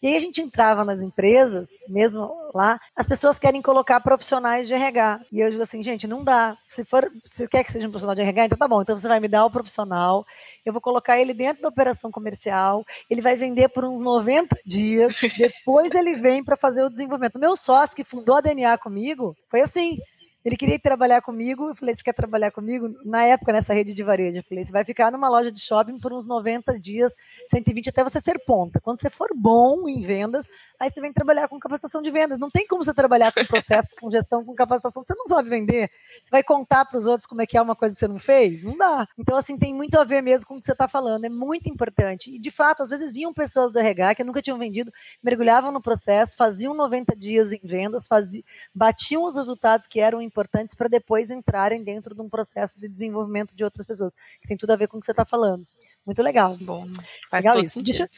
E 0.04 0.06
aí 0.08 0.16
a 0.16 0.20
gente 0.20 0.42
entrava 0.42 0.84
nas 0.84 1.00
empresas, 1.00 1.66
mesmo 1.88 2.30
lá, 2.54 2.78
as 2.94 3.06
pessoas 3.06 3.38
querem 3.38 3.62
colocar 3.62 3.98
profissionais 4.00 4.68
de 4.68 4.74
RH. 4.74 5.20
E 5.32 5.40
eu 5.40 5.48
digo 5.48 5.62
assim, 5.62 5.82
gente, 5.82 6.06
não 6.06 6.22
dá. 6.22 6.58
Se 6.68 6.84
for, 6.84 7.10
se 7.24 7.48
quer 7.48 7.64
que 7.64 7.72
seja 7.72 7.88
um 7.88 7.90
profissional 7.90 8.14
de 8.14 8.20
RH, 8.20 8.44
então 8.44 8.58
tá 8.58 8.68
bom, 8.68 8.82
então 8.82 8.94
você 8.94 9.08
vai 9.08 9.18
me 9.18 9.28
dar 9.28 9.46
o 9.46 9.50
profissional, 9.50 10.26
eu 10.62 10.74
vou 10.74 10.82
colocar 10.82 11.18
ele 11.18 11.32
dentro 11.32 11.62
da 11.62 11.70
operação 11.70 12.10
comercial, 12.10 12.84
ele 13.08 13.22
vai 13.22 13.34
vender 13.34 13.70
por 13.70 13.82
uns 13.84 14.02
90 14.02 14.56
dias, 14.66 15.14
depois 15.38 15.88
ele 15.94 16.20
vem 16.20 16.44
para 16.44 16.54
fazer 16.54 16.84
o 16.84 16.90
desenvolvimento. 16.90 17.38
Meu 17.38 17.56
sócio 17.56 17.96
que 17.96 18.04
fundou 18.04 18.36
a 18.36 18.40
DNA 18.42 18.76
comigo 18.76 19.34
foi 19.48 19.62
assim. 19.62 19.96
Ele 20.44 20.56
queria 20.56 20.78
trabalhar 20.78 21.22
comigo, 21.22 21.70
eu 21.70 21.74
falei, 21.74 21.94
você 21.94 22.02
quer 22.02 22.12
trabalhar 22.12 22.50
comigo? 22.50 22.88
Na 23.02 23.24
época, 23.24 23.50
nessa 23.50 23.72
rede 23.72 23.94
de 23.94 24.02
varejo, 24.02 24.38
eu 24.38 24.42
falei, 24.42 24.62
você 24.62 24.70
vai 24.70 24.84
ficar 24.84 25.10
numa 25.10 25.28
loja 25.28 25.50
de 25.50 25.58
shopping 25.58 25.94
por 26.02 26.12
uns 26.12 26.26
90 26.26 26.78
dias, 26.78 27.14
120, 27.48 27.88
até 27.88 28.04
você 28.04 28.20
ser 28.20 28.38
ponta. 28.44 28.78
Quando 28.78 29.00
você 29.00 29.08
for 29.08 29.28
bom 29.34 29.88
em 29.88 30.02
vendas, 30.02 30.46
aí 30.78 30.90
você 30.90 31.00
vem 31.00 31.14
trabalhar 31.14 31.48
com 31.48 31.58
capacitação 31.58 32.02
de 32.02 32.10
vendas. 32.10 32.38
Não 32.38 32.50
tem 32.50 32.66
como 32.66 32.84
você 32.84 32.92
trabalhar 32.92 33.32
com 33.32 33.42
processo, 33.46 33.88
com 33.98 34.10
gestão, 34.10 34.44
com 34.44 34.54
capacitação, 34.54 35.02
você 35.02 35.14
não 35.14 35.26
sabe 35.26 35.48
vender. 35.48 35.90
Você 36.22 36.30
vai 36.30 36.42
contar 36.42 36.84
para 36.84 36.98
os 36.98 37.06
outros 37.06 37.26
como 37.26 37.40
é 37.40 37.46
que 37.46 37.56
é 37.56 37.62
uma 37.62 37.74
coisa 37.74 37.94
que 37.94 38.00
você 38.00 38.08
não 38.08 38.18
fez? 38.18 38.64
Não 38.64 38.76
dá. 38.76 39.08
Então, 39.18 39.38
assim, 39.38 39.56
tem 39.56 39.72
muito 39.72 39.98
a 39.98 40.04
ver 40.04 40.20
mesmo 40.20 40.46
com 40.46 40.56
o 40.56 40.60
que 40.60 40.66
você 40.66 40.72
está 40.72 40.86
falando, 40.86 41.24
é 41.24 41.30
muito 41.30 41.70
importante. 41.70 42.30
E, 42.30 42.38
de 42.38 42.50
fato, 42.50 42.82
às 42.82 42.90
vezes 42.90 43.14
vinham 43.14 43.32
pessoas 43.32 43.72
do 43.72 43.78
RH 43.78 44.16
que 44.16 44.24
nunca 44.24 44.42
tinham 44.42 44.58
vendido, 44.58 44.92
mergulhavam 45.22 45.72
no 45.72 45.80
processo, 45.80 46.36
faziam 46.36 46.74
90 46.74 47.16
dias 47.16 47.52
em 47.52 47.60
vendas, 47.64 48.06
faziam, 48.06 48.44
batiam 48.74 49.24
os 49.24 49.36
resultados 49.36 49.86
que 49.86 50.00
eram 50.00 50.20
importantes 50.34 50.74
para 50.74 50.88
depois 50.88 51.30
entrarem 51.30 51.84
dentro 51.84 52.12
de 52.12 52.20
um 52.20 52.28
processo 52.28 52.78
de 52.78 52.88
desenvolvimento 52.88 53.54
de 53.54 53.62
outras 53.62 53.86
pessoas, 53.86 54.12
que 54.42 54.48
tem 54.48 54.56
tudo 54.56 54.72
a 54.72 54.76
ver 54.76 54.88
com 54.88 54.96
o 54.96 55.00
que 55.00 55.06
você 55.06 55.12
está 55.12 55.24
falando. 55.24 55.64
Muito 56.04 56.20
legal. 56.22 56.56
Bom, 56.60 56.88
faz 57.30 57.44
legal 57.44 57.54
todo 57.54 57.64
isso. 57.64 57.74
sentido. 57.74 58.08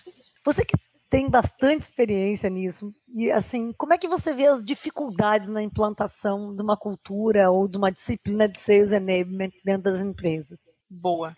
Você 0.43 0.65
que 0.65 0.77
tem 1.11 1.29
bastante 1.29 1.83
experiência 1.83 2.49
nisso, 2.49 2.93
e 3.13 3.31
assim, 3.31 3.73
como 3.75 3.93
é 3.93 3.99
que 3.99 4.09
você 4.09 4.33
vê 4.33 4.47
as 4.47 4.65
dificuldades 4.65 5.51
na 5.51 5.63
implantação 5.63 6.57
de 6.57 6.63
uma 6.63 6.77
cultura 6.77 7.51
ou 7.51 7.69
de 7.69 7.77
uma 7.77 7.93
disciplina 7.93 8.49
de 8.49 8.59
sales 8.59 8.91
enablement 8.91 9.51
dentro 9.63 9.83
das 9.83 10.01
empresas? 10.01 10.73
Boa. 10.89 11.37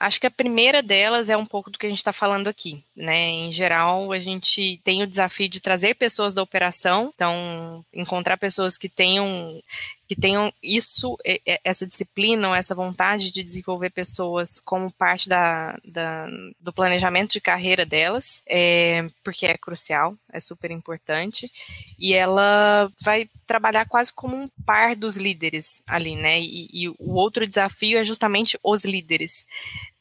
Acho 0.00 0.18
que 0.18 0.26
a 0.26 0.30
primeira 0.30 0.82
delas 0.82 1.28
é 1.28 1.36
um 1.36 1.44
pouco 1.44 1.70
do 1.70 1.78
que 1.78 1.84
a 1.84 1.88
gente 1.90 1.98
está 1.98 2.12
falando 2.12 2.48
aqui, 2.48 2.82
né? 2.96 3.28
Em 3.28 3.52
geral, 3.52 4.12
a 4.12 4.18
gente 4.18 4.80
tem 4.82 5.02
o 5.02 5.06
desafio 5.06 5.46
de 5.46 5.60
trazer 5.60 5.94
pessoas 5.94 6.32
da 6.32 6.42
operação, 6.42 7.12
então 7.14 7.84
encontrar 7.92 8.38
pessoas 8.38 8.78
que 8.78 8.88
tenham 8.88 9.62
que 10.10 10.16
tenham 10.16 10.52
isso, 10.60 11.16
essa 11.62 11.86
disciplina, 11.86 12.48
ou 12.48 12.54
essa 12.56 12.74
vontade 12.74 13.30
de 13.30 13.44
desenvolver 13.44 13.90
pessoas 13.90 14.58
como 14.58 14.90
parte 14.90 15.28
da, 15.28 15.78
da 15.84 16.26
do 16.58 16.72
planejamento 16.72 17.34
de 17.34 17.40
carreira 17.40 17.86
delas, 17.86 18.42
é, 18.48 19.06
porque 19.22 19.46
é 19.46 19.56
crucial, 19.56 20.16
é 20.32 20.40
super 20.40 20.72
importante, 20.72 21.48
e 21.96 22.12
ela 22.12 22.90
vai 23.04 23.30
trabalhar 23.46 23.86
quase 23.86 24.12
como 24.12 24.34
um 24.34 24.48
par 24.66 24.96
dos 24.96 25.16
líderes 25.16 25.80
ali, 25.88 26.16
né? 26.16 26.40
E, 26.40 26.68
e 26.72 26.88
o 26.88 27.14
outro 27.14 27.46
desafio 27.46 27.96
é 27.96 28.04
justamente 28.04 28.58
os 28.64 28.84
líderes. 28.84 29.46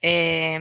É, 0.02 0.60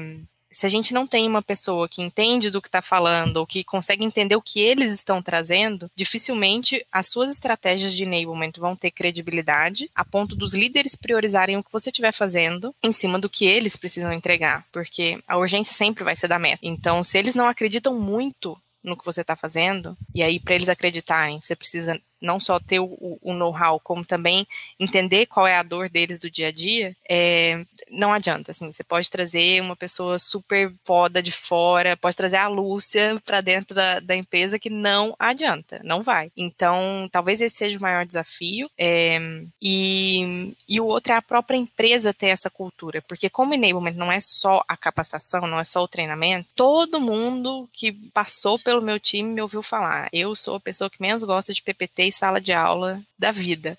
se 0.51 0.67
a 0.67 0.69
gente 0.69 0.95
não 0.95 1.07
tem 1.07 1.27
uma 1.27 1.43
pessoa 1.43 1.89
que 1.89 2.03
entende 2.03 2.51
do 2.51 2.61
que 2.61 2.69
está 2.69 2.83
falando 2.83 3.39
ou 3.39 3.47
que 3.47 3.65
consegue 3.65 4.05
entender 4.05 4.37
o 4.37 4.43
que 4.43 4.61
eles 4.61 4.93
estão 4.93 5.23
trazendo, 5.23 5.91
dificilmente 5.95 6.85
as 6.91 7.09
suas 7.09 7.31
estratégias 7.31 7.93
de 7.93 8.05
enablement 8.05 8.53
vão 8.59 8.75
ter 8.75 8.91
credibilidade 8.91 9.91
a 9.95 10.05
ponto 10.05 10.35
dos 10.35 10.55
líderes 10.55 10.97
priorizarem 10.97 11.57
o 11.57 11.63
que 11.63 11.73
você 11.73 11.91
estiver 11.91 12.13
fazendo 12.13 12.75
em 12.83 12.93
cima 12.93 13.19
do 13.19 13.29
que 13.29 13.45
eles 13.45 13.77
precisam 13.77 14.13
entregar, 14.13 14.65
porque 14.73 15.23
a 15.27 15.37
urgência 15.37 15.75
sempre 15.75 16.05
vai 16.05 16.17
ser 16.17 16.29
da 16.29 16.39
meta. 16.39 16.61
Então, 16.63 17.05
se 17.05 17.19
eles 17.19 17.35
não 17.35 17.49
acreditam 17.49 17.99
muito 17.99 18.57
no 18.83 18.97
que 18.97 19.05
você 19.05 19.21
está 19.21 19.37
fazendo, 19.37 19.97
e 20.15 20.23
aí 20.23 20.41
para 20.41 20.55
eles 20.55 20.69
acreditarem, 20.69 21.41
você 21.41 21.55
precisa 21.55 22.01
não 22.20 22.40
só 22.40 22.59
ter 22.59 22.81
o, 22.81 23.18
o 23.22 23.35
know-how, 23.35 23.81
como 23.81 24.04
também 24.04 24.46
entender 24.78 25.26
qual 25.26 25.46
é 25.46 25.57
a 25.57 25.62
dor 25.62 25.88
deles 25.88 26.18
do 26.18 26.31
dia 26.31 26.48
a 26.48 26.52
dia, 26.52 26.96
é, 27.09 27.64
não 27.90 28.12
adianta, 28.12 28.50
assim, 28.50 28.70
você 28.70 28.83
pode 28.83 29.11
trazer 29.11 29.61
uma 29.61 29.76
pessoa 29.76 30.18
super 30.18 30.72
foda 30.85 31.22
de 31.22 31.33
fora, 31.33 31.96
pode 31.96 32.16
trazer 32.16 32.37
a 32.37 32.48
Lúcia 32.48 33.20
para 33.24 33.40
dentro 33.40 33.74
da, 33.74 34.00
da, 34.00 34.16
empresa 34.16 34.59
que 34.59 34.70
não 34.70 35.14
adianta, 35.18 35.81
não 35.85 36.02
vai. 36.02 36.31
Então, 36.37 37.09
talvez 37.11 37.40
esse 37.40 37.57
seja 37.57 37.78
o 37.78 37.83
maior 37.83 38.04
desafio, 38.04 38.68
é, 38.76 39.18
e, 39.62 40.54
e 40.68 40.81
o 40.81 40.87
outro 40.87 41.12
é 41.12 41.16
a 41.16 41.22
própria 41.22 41.57
empresa 41.57 42.12
ter 42.12 42.28
essa 42.28 42.50
cultura, 42.50 43.02
porque 43.02 43.31
como 43.31 43.54
enablement 43.54 43.94
não 43.94 44.11
é 44.11 44.18
só 44.20 44.62
a 44.66 44.76
capacitação, 44.76 45.46
não 45.46 45.61
é 45.61 45.64
só 45.64 45.83
o 45.83 45.88
treinamento, 45.88 46.48
todo 46.54 47.00
mundo 47.00 47.68
que 47.72 47.92
passou 48.12 48.59
pelo 48.59 48.83
meu 48.83 48.98
time 48.98 49.35
me 49.35 49.42
ouviu 49.42 49.62
falar, 49.62 50.09
eu 50.12 50.35
sou 50.35 50.57
a 50.57 50.61
pessoa 50.61 50.90
que 50.90 51.00
menos 51.00 51.22
gosta 51.22 51.52
de 51.52 51.62
PPT 51.62 52.08
sala 52.12 52.40
de 52.40 52.53
aula 52.53 53.03
da 53.18 53.31
vida. 53.31 53.79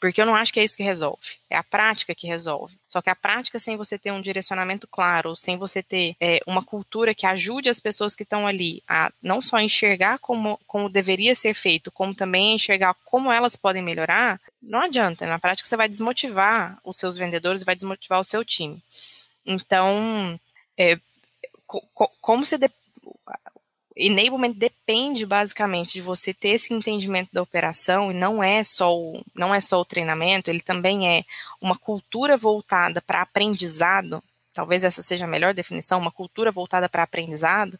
Porque 0.00 0.20
eu 0.20 0.24
não 0.24 0.34
acho 0.34 0.50
que 0.50 0.58
é 0.58 0.64
isso 0.64 0.76
que 0.76 0.82
resolve. 0.82 1.36
É 1.50 1.56
a 1.56 1.62
prática 1.62 2.14
que 2.14 2.26
resolve. 2.26 2.74
Só 2.86 3.02
que 3.02 3.10
a 3.10 3.14
prática, 3.14 3.58
sem 3.58 3.76
você 3.76 3.98
ter 3.98 4.10
um 4.10 4.22
direcionamento 4.22 4.88
claro, 4.88 5.36
sem 5.36 5.58
você 5.58 5.82
ter 5.82 6.16
é, 6.18 6.40
uma 6.46 6.64
cultura 6.64 7.14
que 7.14 7.26
ajude 7.26 7.68
as 7.68 7.78
pessoas 7.78 8.14
que 8.14 8.22
estão 8.22 8.46
ali 8.46 8.82
a 8.88 9.12
não 9.22 9.42
só 9.42 9.60
enxergar 9.60 10.18
como, 10.18 10.58
como 10.66 10.88
deveria 10.88 11.34
ser 11.34 11.52
feito, 11.52 11.92
como 11.92 12.14
também 12.14 12.54
enxergar 12.54 12.96
como 13.04 13.30
elas 13.30 13.56
podem 13.56 13.82
melhorar, 13.82 14.40
não 14.62 14.80
adianta. 14.80 15.26
Na 15.26 15.38
prática, 15.38 15.68
você 15.68 15.76
vai 15.76 15.88
desmotivar 15.88 16.78
os 16.82 16.96
seus 16.96 17.18
vendedores, 17.18 17.62
vai 17.62 17.74
desmotivar 17.74 18.20
o 18.20 18.24
seu 18.24 18.42
time. 18.42 18.82
Então, 19.44 20.40
é, 20.78 20.98
como 22.22 22.44
você 22.44 22.56
enablement 24.06 24.52
depende 24.52 25.26
basicamente 25.26 25.92
de 25.92 26.00
você 26.00 26.32
ter 26.32 26.50
esse 26.50 26.72
entendimento 26.72 27.28
da 27.32 27.42
operação 27.42 28.10
e 28.10 28.14
não 28.14 28.42
é 28.42 28.64
só 28.64 28.96
o, 28.96 29.22
não 29.34 29.54
é 29.54 29.60
só 29.60 29.80
o 29.80 29.84
treinamento, 29.84 30.50
ele 30.50 30.60
também 30.60 31.08
é 31.08 31.24
uma 31.60 31.76
cultura 31.76 32.36
voltada 32.36 33.02
para 33.02 33.20
aprendizado. 33.20 34.22
Talvez 34.52 34.84
essa 34.84 35.02
seja 35.02 35.26
a 35.26 35.28
melhor 35.28 35.54
definição, 35.54 36.00
uma 36.00 36.10
cultura 36.10 36.50
voltada 36.50 36.88
para 36.88 37.02
aprendizado. 37.02 37.78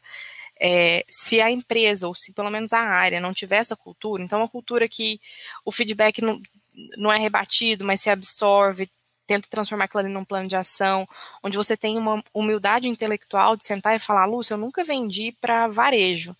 É, 0.60 1.04
se 1.08 1.40
a 1.40 1.50
empresa, 1.50 2.06
ou 2.06 2.14
se 2.14 2.32
pelo 2.32 2.50
menos 2.50 2.72
a 2.72 2.80
área, 2.80 3.20
não 3.20 3.32
tiver 3.32 3.56
essa 3.56 3.74
cultura, 3.74 4.22
então 4.22 4.38
é 4.38 4.42
uma 4.42 4.48
cultura 4.48 4.86
que 4.88 5.18
o 5.64 5.72
feedback 5.72 6.20
não, 6.20 6.40
não 6.98 7.10
é 7.10 7.18
rebatido, 7.18 7.84
mas 7.84 8.02
se 8.02 8.10
absorve, 8.10 8.90
tenta 9.30 9.48
transformar 9.48 9.84
aquilo 9.84 10.00
ali 10.00 10.12
num 10.12 10.24
plano 10.24 10.48
de 10.48 10.56
ação, 10.56 11.08
onde 11.40 11.56
você 11.56 11.76
tem 11.76 11.96
uma 11.96 12.20
humildade 12.34 12.88
intelectual 12.88 13.56
de 13.56 13.64
sentar 13.64 13.94
e 13.94 14.00
falar, 14.00 14.26
Lúcia, 14.26 14.54
eu 14.54 14.58
nunca 14.58 14.82
vendi 14.82 15.30
para 15.40 15.68
varejo. 15.68 16.34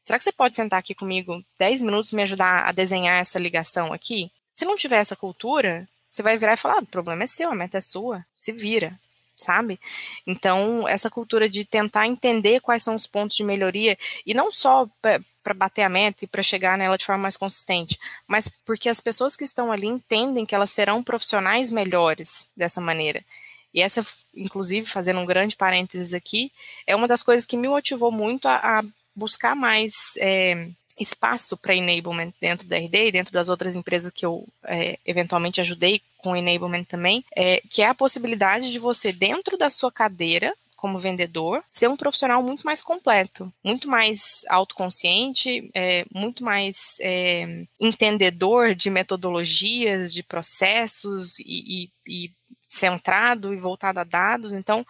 Será 0.00 0.16
que 0.16 0.22
você 0.22 0.30
pode 0.30 0.54
sentar 0.54 0.78
aqui 0.78 0.94
comigo 0.94 1.44
10 1.58 1.82
minutos 1.82 2.12
me 2.12 2.22
ajudar 2.22 2.68
a 2.68 2.70
desenhar 2.70 3.20
essa 3.20 3.36
ligação 3.36 3.92
aqui? 3.92 4.30
Se 4.52 4.64
não 4.64 4.76
tiver 4.76 4.98
essa 4.98 5.16
cultura, 5.16 5.88
você 6.08 6.22
vai 6.22 6.38
virar 6.38 6.52
e 6.52 6.56
falar, 6.56 6.76
ah, 6.76 6.82
o 6.82 6.86
problema 6.86 7.24
é 7.24 7.26
seu, 7.26 7.50
a 7.50 7.54
meta 7.54 7.78
é 7.78 7.80
sua, 7.80 8.24
se 8.36 8.52
vira 8.52 8.96
sabe? 9.36 9.78
Então, 10.26 10.88
essa 10.88 11.10
cultura 11.10 11.48
de 11.48 11.64
tentar 11.64 12.06
entender 12.06 12.60
quais 12.60 12.82
são 12.82 12.94
os 12.94 13.06
pontos 13.06 13.36
de 13.36 13.44
melhoria, 13.44 13.96
e 14.24 14.32
não 14.32 14.50
só 14.50 14.88
para 15.00 15.54
bater 15.54 15.82
a 15.82 15.88
meta 15.88 16.24
e 16.24 16.28
para 16.28 16.42
chegar 16.42 16.76
nela 16.78 16.96
de 16.96 17.04
forma 17.04 17.22
mais 17.22 17.36
consistente, 17.36 17.98
mas 18.26 18.50
porque 18.64 18.88
as 18.88 19.00
pessoas 19.00 19.36
que 19.36 19.44
estão 19.44 19.70
ali 19.70 19.86
entendem 19.86 20.46
que 20.46 20.54
elas 20.54 20.70
serão 20.70 21.02
profissionais 21.02 21.70
melhores 21.70 22.48
dessa 22.56 22.80
maneira. 22.80 23.24
E 23.72 23.82
essa, 23.82 24.04
inclusive, 24.34 24.86
fazendo 24.86 25.20
um 25.20 25.26
grande 25.26 25.54
parênteses 25.54 26.14
aqui, 26.14 26.50
é 26.86 26.96
uma 26.96 27.06
das 27.06 27.22
coisas 27.22 27.44
que 27.44 27.58
me 27.58 27.68
motivou 27.68 28.10
muito 28.10 28.48
a, 28.48 28.56
a 28.56 28.84
buscar 29.14 29.54
mais 29.54 29.92
é, 30.18 30.68
espaço 30.98 31.56
para 31.56 31.74
enablement 31.74 32.32
dentro 32.40 32.66
da 32.66 32.76
RD 32.76 33.08
e 33.08 33.12
dentro 33.12 33.32
das 33.32 33.48
outras 33.48 33.76
empresas 33.76 34.10
que 34.10 34.24
eu 34.24 34.46
é, 34.64 34.98
eventualmente 35.04 35.60
ajudei 35.60 36.00
com 36.18 36.36
enablement 36.36 36.84
também, 36.84 37.24
é, 37.36 37.60
que 37.68 37.82
é 37.82 37.86
a 37.86 37.94
possibilidade 37.94 38.72
de 38.72 38.78
você, 38.78 39.12
dentro 39.12 39.56
da 39.56 39.70
sua 39.70 39.92
cadeira, 39.92 40.54
como 40.76 40.98
vendedor, 40.98 41.64
ser 41.70 41.88
um 41.88 41.96
profissional 41.96 42.42
muito 42.42 42.64
mais 42.64 42.82
completo, 42.82 43.52
muito 43.64 43.88
mais 43.88 44.44
autoconsciente, 44.48 45.70
é, 45.74 46.04
muito 46.14 46.44
mais 46.44 46.98
é, 47.00 47.64
entendedor 47.80 48.74
de 48.74 48.90
metodologias, 48.90 50.12
de 50.12 50.22
processos 50.22 51.38
e, 51.38 51.90
e, 52.06 52.24
e 52.26 52.32
centrado 52.68 53.54
e 53.54 53.56
voltado 53.56 54.00
a 54.00 54.04
dados. 54.04 54.52
Então, 54.52 54.86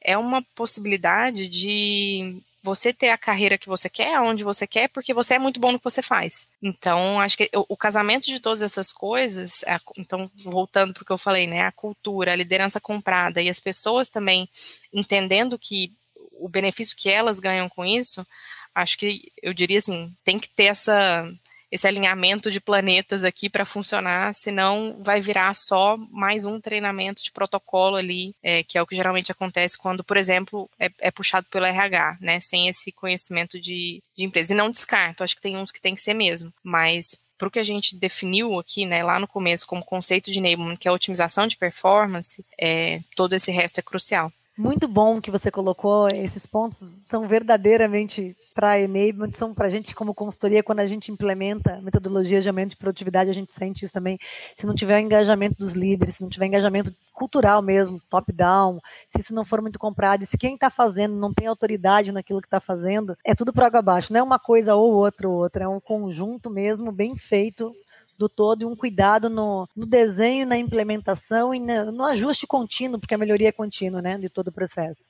é 0.00 0.16
uma 0.16 0.42
possibilidade 0.54 1.48
de 1.48 2.42
você 2.62 2.92
ter 2.92 3.08
a 3.10 3.18
carreira 3.18 3.56
que 3.56 3.68
você 3.68 3.88
quer, 3.88 4.14
aonde 4.14 4.44
você 4.44 4.66
quer, 4.66 4.88
porque 4.88 5.14
você 5.14 5.34
é 5.34 5.38
muito 5.38 5.58
bom 5.58 5.72
no 5.72 5.78
que 5.78 5.84
você 5.84 6.02
faz. 6.02 6.46
Então, 6.62 7.18
acho 7.20 7.36
que 7.36 7.50
o, 7.54 7.76
casamento 7.76 8.26
de 8.26 8.40
todas 8.40 8.60
essas 8.60 8.92
coisas, 8.92 9.64
então, 9.96 10.30
voltando 10.44 10.92
para 10.92 11.02
o 11.02 11.06
que 11.06 11.12
eu 11.12 11.18
falei, 11.18 11.46
né, 11.46 11.62
a 11.62 11.72
cultura, 11.72 12.32
a 12.32 12.36
liderança 12.36 12.80
comprada 12.80 13.40
e 13.40 13.48
as 13.48 13.60
pessoas 13.60 14.08
também 14.08 14.48
entendendo 14.92 15.58
que 15.58 15.92
o 16.32 16.48
benefício 16.48 16.96
que 16.96 17.08
elas 17.08 17.40
ganham 17.40 17.68
com 17.68 17.84
isso, 17.84 18.26
acho 18.74 18.98
que 18.98 19.32
eu 19.42 19.52
diria 19.52 19.78
assim, 19.78 20.14
tem 20.24 20.38
que 20.38 20.48
ter 20.48 20.64
essa 20.64 21.30
esse 21.70 21.86
alinhamento 21.86 22.50
de 22.50 22.60
planetas 22.60 23.22
aqui 23.24 23.48
para 23.48 23.64
funcionar, 23.64 24.34
senão 24.34 25.00
vai 25.02 25.20
virar 25.20 25.54
só 25.54 25.96
mais 26.10 26.44
um 26.44 26.60
treinamento 26.60 27.22
de 27.22 27.30
protocolo 27.30 27.96
ali, 27.96 28.34
é, 28.42 28.62
que 28.62 28.76
é 28.76 28.82
o 28.82 28.86
que 28.86 28.96
geralmente 28.96 29.30
acontece 29.30 29.78
quando, 29.78 30.02
por 30.02 30.16
exemplo, 30.16 30.68
é, 30.78 30.90
é 30.98 31.10
puxado 31.10 31.46
pelo 31.50 31.66
RH, 31.66 32.18
né, 32.20 32.40
sem 32.40 32.68
esse 32.68 32.90
conhecimento 32.90 33.60
de, 33.60 34.02
de 34.16 34.24
empresa. 34.24 34.52
E 34.52 34.56
não 34.56 34.70
descarto, 34.70 35.22
acho 35.22 35.36
que 35.36 35.42
tem 35.42 35.56
uns 35.56 35.70
que 35.70 35.80
tem 35.80 35.94
que 35.94 36.00
ser 36.00 36.14
mesmo, 36.14 36.52
mas 36.62 37.16
para 37.38 37.48
o 37.48 37.50
que 37.50 37.58
a 37.58 37.64
gente 37.64 37.96
definiu 37.96 38.58
aqui, 38.58 38.84
né, 38.84 39.02
lá 39.02 39.18
no 39.18 39.26
começo, 39.26 39.66
como 39.66 39.82
conceito 39.82 40.30
de 40.30 40.38
enablement, 40.38 40.76
que 40.76 40.86
é 40.86 40.90
a 40.90 40.94
otimização 40.94 41.46
de 41.46 41.56
performance, 41.56 42.44
é, 42.60 43.00
todo 43.16 43.34
esse 43.34 43.50
resto 43.50 43.78
é 43.78 43.82
crucial. 43.82 44.30
Muito 44.60 44.86
bom 44.86 45.22
que 45.22 45.30
você 45.30 45.50
colocou. 45.50 46.06
Esses 46.08 46.44
pontos, 46.44 47.00
são 47.02 47.26
verdadeiramente 47.26 48.36
para 48.54 48.78
enablement, 48.78 49.32
são 49.34 49.54
para 49.54 49.64
a 49.64 49.68
gente 49.70 49.94
como 49.94 50.12
consultoria, 50.12 50.62
quando 50.62 50.80
a 50.80 50.86
gente 50.86 51.10
implementa 51.10 51.80
metodologia 51.80 52.42
de 52.42 52.48
aumento 52.50 52.72
de 52.72 52.76
produtividade, 52.76 53.30
a 53.30 53.32
gente 53.32 53.54
sente 53.54 53.86
isso 53.86 53.94
também. 53.94 54.18
Se 54.54 54.66
não 54.66 54.74
tiver 54.74 55.00
engajamento 55.00 55.56
dos 55.58 55.72
líderes, 55.72 56.16
se 56.16 56.22
não 56.22 56.28
tiver 56.28 56.44
engajamento 56.44 56.94
cultural 57.14 57.62
mesmo, 57.62 57.98
top-down, 58.10 58.80
se 59.08 59.22
isso 59.22 59.34
não 59.34 59.46
for 59.46 59.62
muito 59.62 59.78
comprado, 59.78 60.22
e 60.22 60.26
se 60.26 60.36
quem 60.36 60.56
está 60.56 60.68
fazendo 60.68 61.16
não 61.16 61.32
tem 61.32 61.46
autoridade 61.46 62.12
naquilo 62.12 62.42
que 62.42 62.46
está 62.46 62.60
fazendo, 62.60 63.16
é 63.24 63.34
tudo 63.34 63.54
para 63.54 63.64
água 63.66 63.80
abaixo, 63.80 64.12
não 64.12 64.20
é 64.20 64.22
uma 64.22 64.38
coisa 64.38 64.74
ou 64.74 64.92
outra 64.94 65.26
ou 65.26 65.36
outra, 65.36 65.64
é 65.64 65.68
um 65.68 65.80
conjunto 65.80 66.50
mesmo 66.50 66.92
bem 66.92 67.16
feito 67.16 67.72
do 68.20 68.28
todo 68.28 68.60
e 68.60 68.66
um 68.66 68.76
cuidado 68.76 69.30
no, 69.30 69.66
no 69.74 69.86
desenho, 69.86 70.46
na 70.46 70.58
implementação 70.58 71.54
e 71.54 71.58
no, 71.58 71.90
no, 71.90 72.04
ajuste 72.04 72.46
contínuo, 72.46 73.00
porque 73.00 73.14
a 73.14 73.18
melhoria 73.18 73.48
é 73.48 73.52
contínua, 73.52 74.02
né, 74.02 74.18
de 74.18 74.28
todo 74.28 74.48
o 74.48 74.52
processo. 74.52 75.06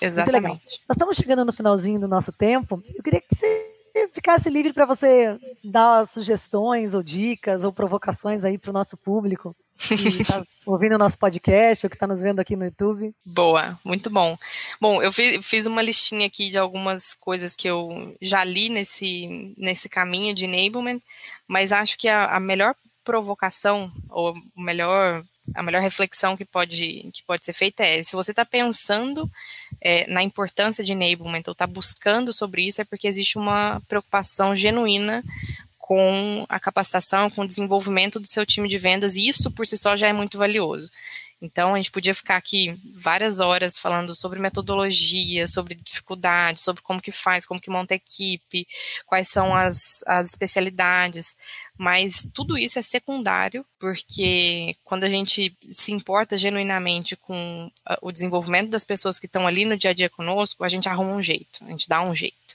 Exatamente. 0.00 0.82
Nós 0.88 0.96
estamos 0.96 1.16
chegando 1.16 1.44
no 1.44 1.52
finalzinho 1.52 2.00
do 2.00 2.08
nosso 2.08 2.32
tempo. 2.32 2.82
Eu 2.96 3.02
queria 3.02 3.20
que 3.20 3.26
você 3.38 3.73
ficasse 4.12 4.50
livre 4.50 4.72
para 4.72 4.86
você 4.86 5.38
dar 5.62 6.04
sugestões 6.06 6.94
ou 6.94 7.02
dicas 7.02 7.62
ou 7.62 7.72
provocações 7.72 8.44
aí 8.44 8.58
para 8.58 8.70
o 8.70 8.74
nosso 8.74 8.96
público 8.96 9.54
que 9.76 9.94
está 9.94 10.42
ouvindo 10.66 10.94
o 10.94 10.98
nosso 10.98 11.18
podcast 11.18 11.84
ou 11.84 11.90
que 11.90 11.96
está 11.96 12.06
nos 12.06 12.22
vendo 12.22 12.40
aqui 12.40 12.56
no 12.56 12.64
YouTube. 12.64 13.14
Boa, 13.24 13.78
muito 13.84 14.10
bom. 14.10 14.36
Bom, 14.80 15.02
eu 15.02 15.12
fiz 15.12 15.66
uma 15.66 15.82
listinha 15.82 16.26
aqui 16.26 16.50
de 16.50 16.58
algumas 16.58 17.14
coisas 17.14 17.54
que 17.56 17.68
eu 17.68 18.16
já 18.20 18.44
li 18.44 18.68
nesse, 18.68 19.54
nesse 19.56 19.88
caminho 19.88 20.34
de 20.34 20.44
enablement, 20.44 21.00
mas 21.46 21.72
acho 21.72 21.98
que 21.98 22.08
a, 22.08 22.36
a 22.36 22.40
melhor 22.40 22.74
provocação, 23.04 23.92
ou 24.08 24.34
melhor 24.56 25.22
a 25.54 25.62
melhor 25.62 25.82
reflexão 25.82 26.36
que 26.36 26.44
pode, 26.44 27.10
que 27.12 27.22
pode 27.26 27.44
ser 27.44 27.52
feita 27.52 27.84
é, 27.84 28.02
se 28.02 28.16
você 28.16 28.30
está 28.30 28.46
pensando 28.46 29.30
é, 29.84 30.10
na 30.10 30.22
importância 30.22 30.82
de 30.82 30.92
enablement 30.92 31.42
ou 31.46 31.52
está 31.52 31.66
buscando 31.66 32.32
sobre 32.32 32.66
isso, 32.66 32.80
é 32.80 32.84
porque 32.84 33.06
existe 33.06 33.36
uma 33.36 33.80
preocupação 33.86 34.56
genuína 34.56 35.22
com 35.78 36.46
a 36.48 36.58
capacitação, 36.58 37.28
com 37.28 37.42
o 37.42 37.46
desenvolvimento 37.46 38.18
do 38.18 38.26
seu 38.26 38.46
time 38.46 38.66
de 38.66 38.78
vendas, 38.78 39.16
e 39.16 39.28
isso 39.28 39.50
por 39.50 39.66
si 39.66 39.76
só 39.76 39.94
já 39.94 40.08
é 40.08 40.12
muito 40.14 40.38
valioso. 40.38 40.90
Então, 41.44 41.74
a 41.74 41.76
gente 41.76 41.90
podia 41.90 42.14
ficar 42.14 42.36
aqui 42.36 42.80
várias 42.94 43.38
horas 43.38 43.76
falando 43.76 44.14
sobre 44.14 44.40
metodologia, 44.40 45.46
sobre 45.46 45.74
dificuldade, 45.74 46.58
sobre 46.58 46.80
como 46.82 47.02
que 47.02 47.12
faz, 47.12 47.44
como 47.44 47.60
que 47.60 47.68
monta 47.68 47.94
equipe, 47.94 48.66
quais 49.04 49.28
são 49.28 49.54
as, 49.54 50.02
as 50.06 50.30
especialidades, 50.30 51.36
mas 51.76 52.26
tudo 52.32 52.56
isso 52.56 52.78
é 52.78 52.82
secundário, 52.82 53.62
porque 53.78 54.74
quando 54.84 55.04
a 55.04 55.08
gente 55.08 55.54
se 55.70 55.92
importa 55.92 56.38
genuinamente 56.38 57.14
com 57.14 57.70
o 58.00 58.10
desenvolvimento 58.10 58.70
das 58.70 58.84
pessoas 58.84 59.18
que 59.18 59.26
estão 59.26 59.46
ali 59.46 59.66
no 59.66 59.76
dia 59.76 59.90
a 59.90 59.94
dia 59.94 60.08
conosco, 60.08 60.64
a 60.64 60.68
gente 60.68 60.88
arruma 60.88 61.12
um 61.12 61.22
jeito, 61.22 61.62
a 61.62 61.68
gente 61.68 61.86
dá 61.86 62.00
um 62.00 62.14
jeito. 62.14 62.54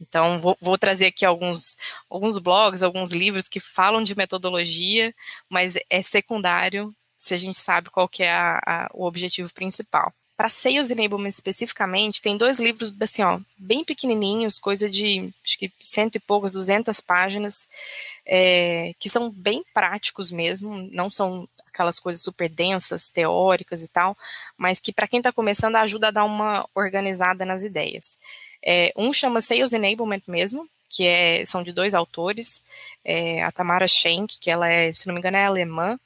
Então, 0.00 0.40
vou, 0.40 0.56
vou, 0.62 0.78
trazer 0.78 1.06
aqui 1.06 1.26
alguns, 1.26 1.76
alguns 2.08 2.38
blogs, 2.38 2.82
alguns 2.82 3.12
livros 3.12 3.50
que 3.50 3.60
falam 3.60 4.02
de 4.02 4.16
metodologia, 4.16 5.14
mas 5.50 5.74
é 5.90 6.00
secundário 6.00 6.94
se 7.20 7.34
a 7.34 7.36
gente 7.36 7.58
sabe 7.58 7.90
qual 7.90 8.08
que 8.08 8.22
é 8.22 8.32
a, 8.32 8.58
a, 8.66 8.90
o 8.94 9.04
objetivo 9.04 9.52
principal. 9.52 10.10
para 10.38 10.48
Sales 10.48 10.90
Enablement 10.90 11.28
especificamente, 11.28 12.22
tem 12.22 12.38
dois 12.38 12.58
livros, 12.58 12.90
assim, 12.98 13.22
ó, 13.22 13.38
bem 13.58 13.84
pequenininhos, 13.84 14.58
coisa 14.58 14.88
de, 14.88 15.30
acho 15.44 15.58
que 15.58 15.70
cento 15.82 16.16
e 16.16 16.18
poucas, 16.18 16.52
duzentas 16.52 16.98
páginas, 16.98 17.68
é, 18.24 18.94
que 18.98 19.10
são 19.10 19.30
bem 19.30 19.62
práticos 19.74 20.32
mesmo, 20.32 20.88
não 20.90 21.10
são 21.10 21.46
aquelas 21.66 22.00
coisas 22.00 22.22
super 22.22 22.48
densas, 22.48 23.10
teóricas 23.10 23.84
e 23.84 23.88
tal, 23.88 24.16
mas 24.56 24.80
que 24.80 24.90
para 24.90 25.06
quem 25.06 25.18
está 25.18 25.30
começando 25.30 25.76
ajuda 25.76 26.08
a 26.08 26.10
dar 26.10 26.24
uma 26.24 26.66
organizada 26.74 27.44
nas 27.44 27.62
ideias. 27.62 28.18
É, 28.64 28.94
um 28.96 29.12
chama 29.12 29.42
Sales 29.42 29.74
Enablement 29.74 30.22
mesmo, 30.26 30.66
que 30.88 31.04
é, 31.04 31.44
são 31.44 31.62
de 31.62 31.70
dois 31.70 31.92
autores, 31.92 32.62
é, 33.04 33.42
a 33.42 33.50
Tamara 33.50 33.86
Schenck, 33.86 34.38
que 34.40 34.50
ela 34.50 34.66
é, 34.66 34.90
se 34.94 35.06
não 35.06 35.12
me 35.12 35.20
engano, 35.20 35.36
é 35.36 35.44
alemã, 35.44 36.00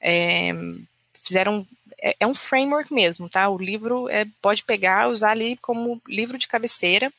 é, 0.00 0.52
fizeram 1.14 1.66
é, 2.00 2.16
é, 2.20 2.26
um 2.26 2.34
framework 2.34 2.92
mesmo, 2.92 3.28
tá? 3.28 3.48
O 3.48 3.58
livro 3.58 4.08
é, 4.08 4.24
pode 4.40 4.62
pegar, 4.62 5.08
usar 5.08 5.30
ali 5.32 5.56
como 5.58 6.00
livro 6.06 6.38
de 6.38 6.48
cabeceira. 6.48 7.12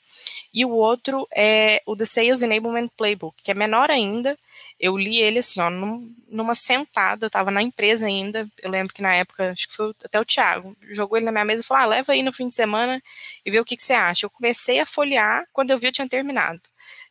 E 0.53 0.65
o 0.65 0.71
outro 0.71 1.27
é 1.35 1.81
o 1.85 1.95
The 1.95 2.05
Sales 2.05 2.41
Enablement 2.41 2.89
Playbook, 2.97 3.41
que 3.43 3.51
é 3.51 3.53
menor 3.53 3.91
ainda. 3.91 4.37
Eu 4.79 4.97
li 4.97 5.17
ele 5.19 5.39
assim, 5.39 5.59
ó, 5.59 5.69
num, 5.69 6.13
numa 6.29 6.55
sentada, 6.55 7.25
eu 7.25 7.27
estava 7.27 7.51
na 7.51 7.61
empresa 7.61 8.07
ainda. 8.07 8.47
Eu 8.63 8.71
lembro 8.71 8.93
que 8.93 9.01
na 9.01 9.13
época, 9.13 9.51
acho 9.51 9.67
que 9.67 9.75
foi 9.75 9.93
até 10.03 10.19
o 10.19 10.25
Thiago, 10.25 10.75
jogou 10.91 11.17
ele 11.17 11.25
na 11.25 11.31
minha 11.31 11.45
mesa 11.45 11.61
e 11.61 11.65
falou: 11.65 11.83
ah, 11.83 11.87
leva 11.87 12.13
aí 12.13 12.23
no 12.23 12.33
fim 12.33 12.47
de 12.47 12.55
semana 12.55 13.01
e 13.45 13.51
vê 13.51 13.59
o 13.59 13.65
que, 13.65 13.75
que 13.77 13.83
você 13.83 13.93
acha. 13.93 14.25
Eu 14.25 14.29
comecei 14.29 14.79
a 14.79 14.85
folhear, 14.85 15.45
quando 15.53 15.71
eu 15.71 15.79
vi, 15.79 15.87
eu 15.87 15.91
tinha 15.91 16.09
terminado 16.09 16.61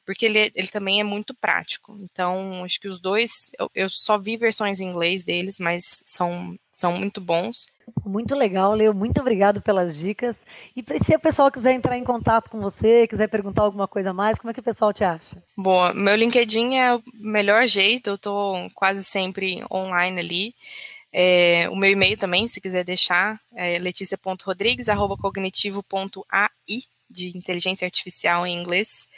porque 0.08 0.24
ele, 0.24 0.50
ele 0.54 0.68
também 0.68 1.00
é 1.00 1.04
muito 1.04 1.34
prático. 1.34 1.98
Então, 2.00 2.64
acho 2.64 2.80
que 2.80 2.88
os 2.88 2.98
dois, 2.98 3.50
eu, 3.60 3.70
eu 3.74 3.90
só 3.90 4.16
vi 4.16 4.38
versões 4.38 4.80
em 4.80 4.88
inglês 4.88 5.22
deles, 5.22 5.60
mas 5.60 6.02
são, 6.06 6.56
são 6.72 6.96
muito 6.96 7.20
bons. 7.20 7.66
Muito 8.06 8.34
legal, 8.34 8.72
Leo. 8.72 8.94
Muito 8.94 9.20
obrigado 9.20 9.60
pelas 9.60 9.98
dicas. 9.98 10.46
E 10.74 10.82
se 10.98 11.14
o 11.14 11.20
pessoal 11.20 11.50
quiser 11.50 11.74
entrar 11.74 11.98
em 11.98 12.04
contato 12.04 12.48
com 12.48 12.58
você, 12.58 13.06
quiser 13.06 13.28
perguntar 13.28 13.64
alguma 13.64 13.86
coisa 13.86 14.08
a 14.08 14.14
mais, 14.14 14.38
como 14.38 14.50
é 14.50 14.54
que 14.54 14.60
o 14.60 14.62
pessoal 14.62 14.94
te 14.94 15.04
acha? 15.04 15.42
Bom, 15.54 15.92
meu 15.92 16.16
LinkedIn 16.16 16.76
é 16.76 16.94
o 16.94 17.02
melhor 17.20 17.66
jeito, 17.66 18.08
eu 18.08 18.14
estou 18.14 18.56
quase 18.74 19.04
sempre 19.04 19.62
online 19.70 20.20
ali. 20.20 20.54
É, 21.12 21.68
o 21.68 21.76
meu 21.76 21.90
e-mail 21.90 22.16
também, 22.16 22.48
se 22.48 22.62
quiser 22.62 22.82
deixar, 22.82 23.38
é 23.54 23.78
leticia.rodrigues.cognitivo.ai 23.78 26.78
de 27.10 27.36
inteligência 27.36 27.86
artificial 27.86 28.46
em 28.46 28.58
inglês. 28.60 29.08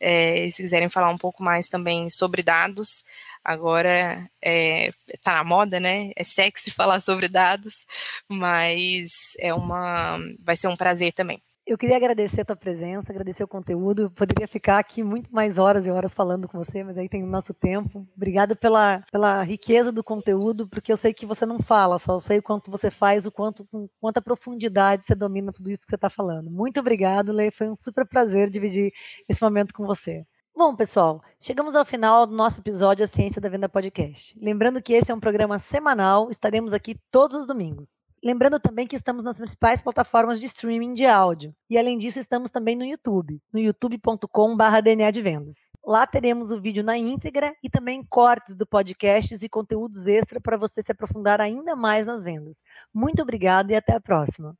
É, 0.00 0.48
se 0.50 0.62
quiserem 0.62 0.88
falar 0.88 1.10
um 1.10 1.18
pouco 1.18 1.42
mais 1.42 1.68
também 1.68 2.10
sobre 2.10 2.42
dados, 2.42 3.04
agora 3.44 4.28
é, 4.42 4.90
tá 5.22 5.34
na 5.34 5.44
moda, 5.44 5.78
né? 5.80 6.10
É 6.16 6.24
sexy 6.24 6.70
falar 6.74 7.00
sobre 7.00 7.28
dados, 7.28 7.86
mas 8.28 9.34
é 9.38 9.54
uma, 9.54 10.18
vai 10.40 10.56
ser 10.56 10.68
um 10.68 10.76
prazer 10.76 11.12
também. 11.12 11.40
Eu 11.66 11.76
queria 11.76 11.96
agradecer 11.96 12.42
a 12.42 12.44
tua 12.44 12.54
presença, 12.54 13.10
agradecer 13.10 13.42
o 13.42 13.48
conteúdo. 13.48 14.08
poderia 14.12 14.46
ficar 14.46 14.78
aqui 14.78 15.02
muito 15.02 15.34
mais 15.34 15.58
horas 15.58 15.84
e 15.84 15.90
horas 15.90 16.14
falando 16.14 16.46
com 16.46 16.56
você, 16.56 16.84
mas 16.84 16.96
aí 16.96 17.08
tem 17.08 17.24
o 17.24 17.26
nosso 17.26 17.52
tempo. 17.52 18.06
Obrigada 18.14 18.54
pela, 18.54 19.02
pela 19.10 19.42
riqueza 19.42 19.90
do 19.90 20.04
conteúdo, 20.04 20.68
porque 20.68 20.92
eu 20.92 20.98
sei 20.98 21.12
que 21.12 21.26
você 21.26 21.44
não 21.44 21.58
fala, 21.58 21.98
só 21.98 22.20
sei 22.20 22.38
o 22.38 22.42
quanto 22.42 22.70
você 22.70 22.88
faz, 22.88 23.26
o 23.26 23.32
quanto, 23.32 23.64
com 23.66 23.88
quanta 24.00 24.22
profundidade 24.22 25.06
você 25.06 25.16
domina 25.16 25.52
tudo 25.52 25.68
isso 25.68 25.82
que 25.82 25.90
você 25.90 25.96
está 25.96 26.08
falando. 26.08 26.52
Muito 26.52 26.78
obrigado, 26.78 27.32
Lei. 27.32 27.50
Foi 27.50 27.68
um 27.68 27.74
super 27.74 28.06
prazer 28.06 28.48
dividir 28.48 28.92
esse 29.28 29.42
momento 29.42 29.74
com 29.74 29.84
você. 29.84 30.24
Bom, 30.54 30.76
pessoal, 30.76 31.20
chegamos 31.40 31.74
ao 31.74 31.84
final 31.84 32.28
do 32.28 32.36
nosso 32.36 32.60
episódio 32.60 33.02
A 33.02 33.08
Ciência 33.08 33.42
da 33.42 33.48
Venda 33.48 33.68
Podcast. 33.68 34.38
Lembrando 34.40 34.80
que 34.80 34.92
esse 34.92 35.10
é 35.10 35.14
um 35.14 35.20
programa 35.20 35.58
semanal, 35.58 36.30
estaremos 36.30 36.72
aqui 36.72 36.96
todos 37.10 37.34
os 37.34 37.48
domingos. 37.48 38.05
Lembrando 38.24 38.58
também 38.58 38.86
que 38.86 38.96
estamos 38.96 39.22
nas 39.22 39.36
principais 39.36 39.82
plataformas 39.82 40.40
de 40.40 40.46
streaming 40.46 40.92
de 40.92 41.04
áudio. 41.04 41.54
E 41.68 41.78
além 41.78 41.98
disso, 41.98 42.18
estamos 42.18 42.50
também 42.50 42.74
no 42.74 42.84
YouTube, 42.84 43.40
no 43.52 43.60
youtube.com.br 43.60 44.82
DNA 44.82 45.10
de 45.10 45.22
Vendas. 45.22 45.70
Lá 45.84 46.06
teremos 46.06 46.50
o 46.50 46.60
vídeo 46.60 46.82
na 46.82 46.96
íntegra 46.96 47.54
e 47.62 47.68
também 47.68 48.04
cortes 48.04 48.56
do 48.56 48.66
podcasts 48.66 49.42
e 49.42 49.48
conteúdos 49.48 50.06
extra 50.06 50.40
para 50.40 50.56
você 50.56 50.82
se 50.82 50.92
aprofundar 50.92 51.40
ainda 51.40 51.76
mais 51.76 52.06
nas 52.06 52.24
vendas. 52.24 52.60
Muito 52.92 53.22
obrigada 53.22 53.72
e 53.72 53.76
até 53.76 53.94
a 53.94 54.00
próxima. 54.00 54.56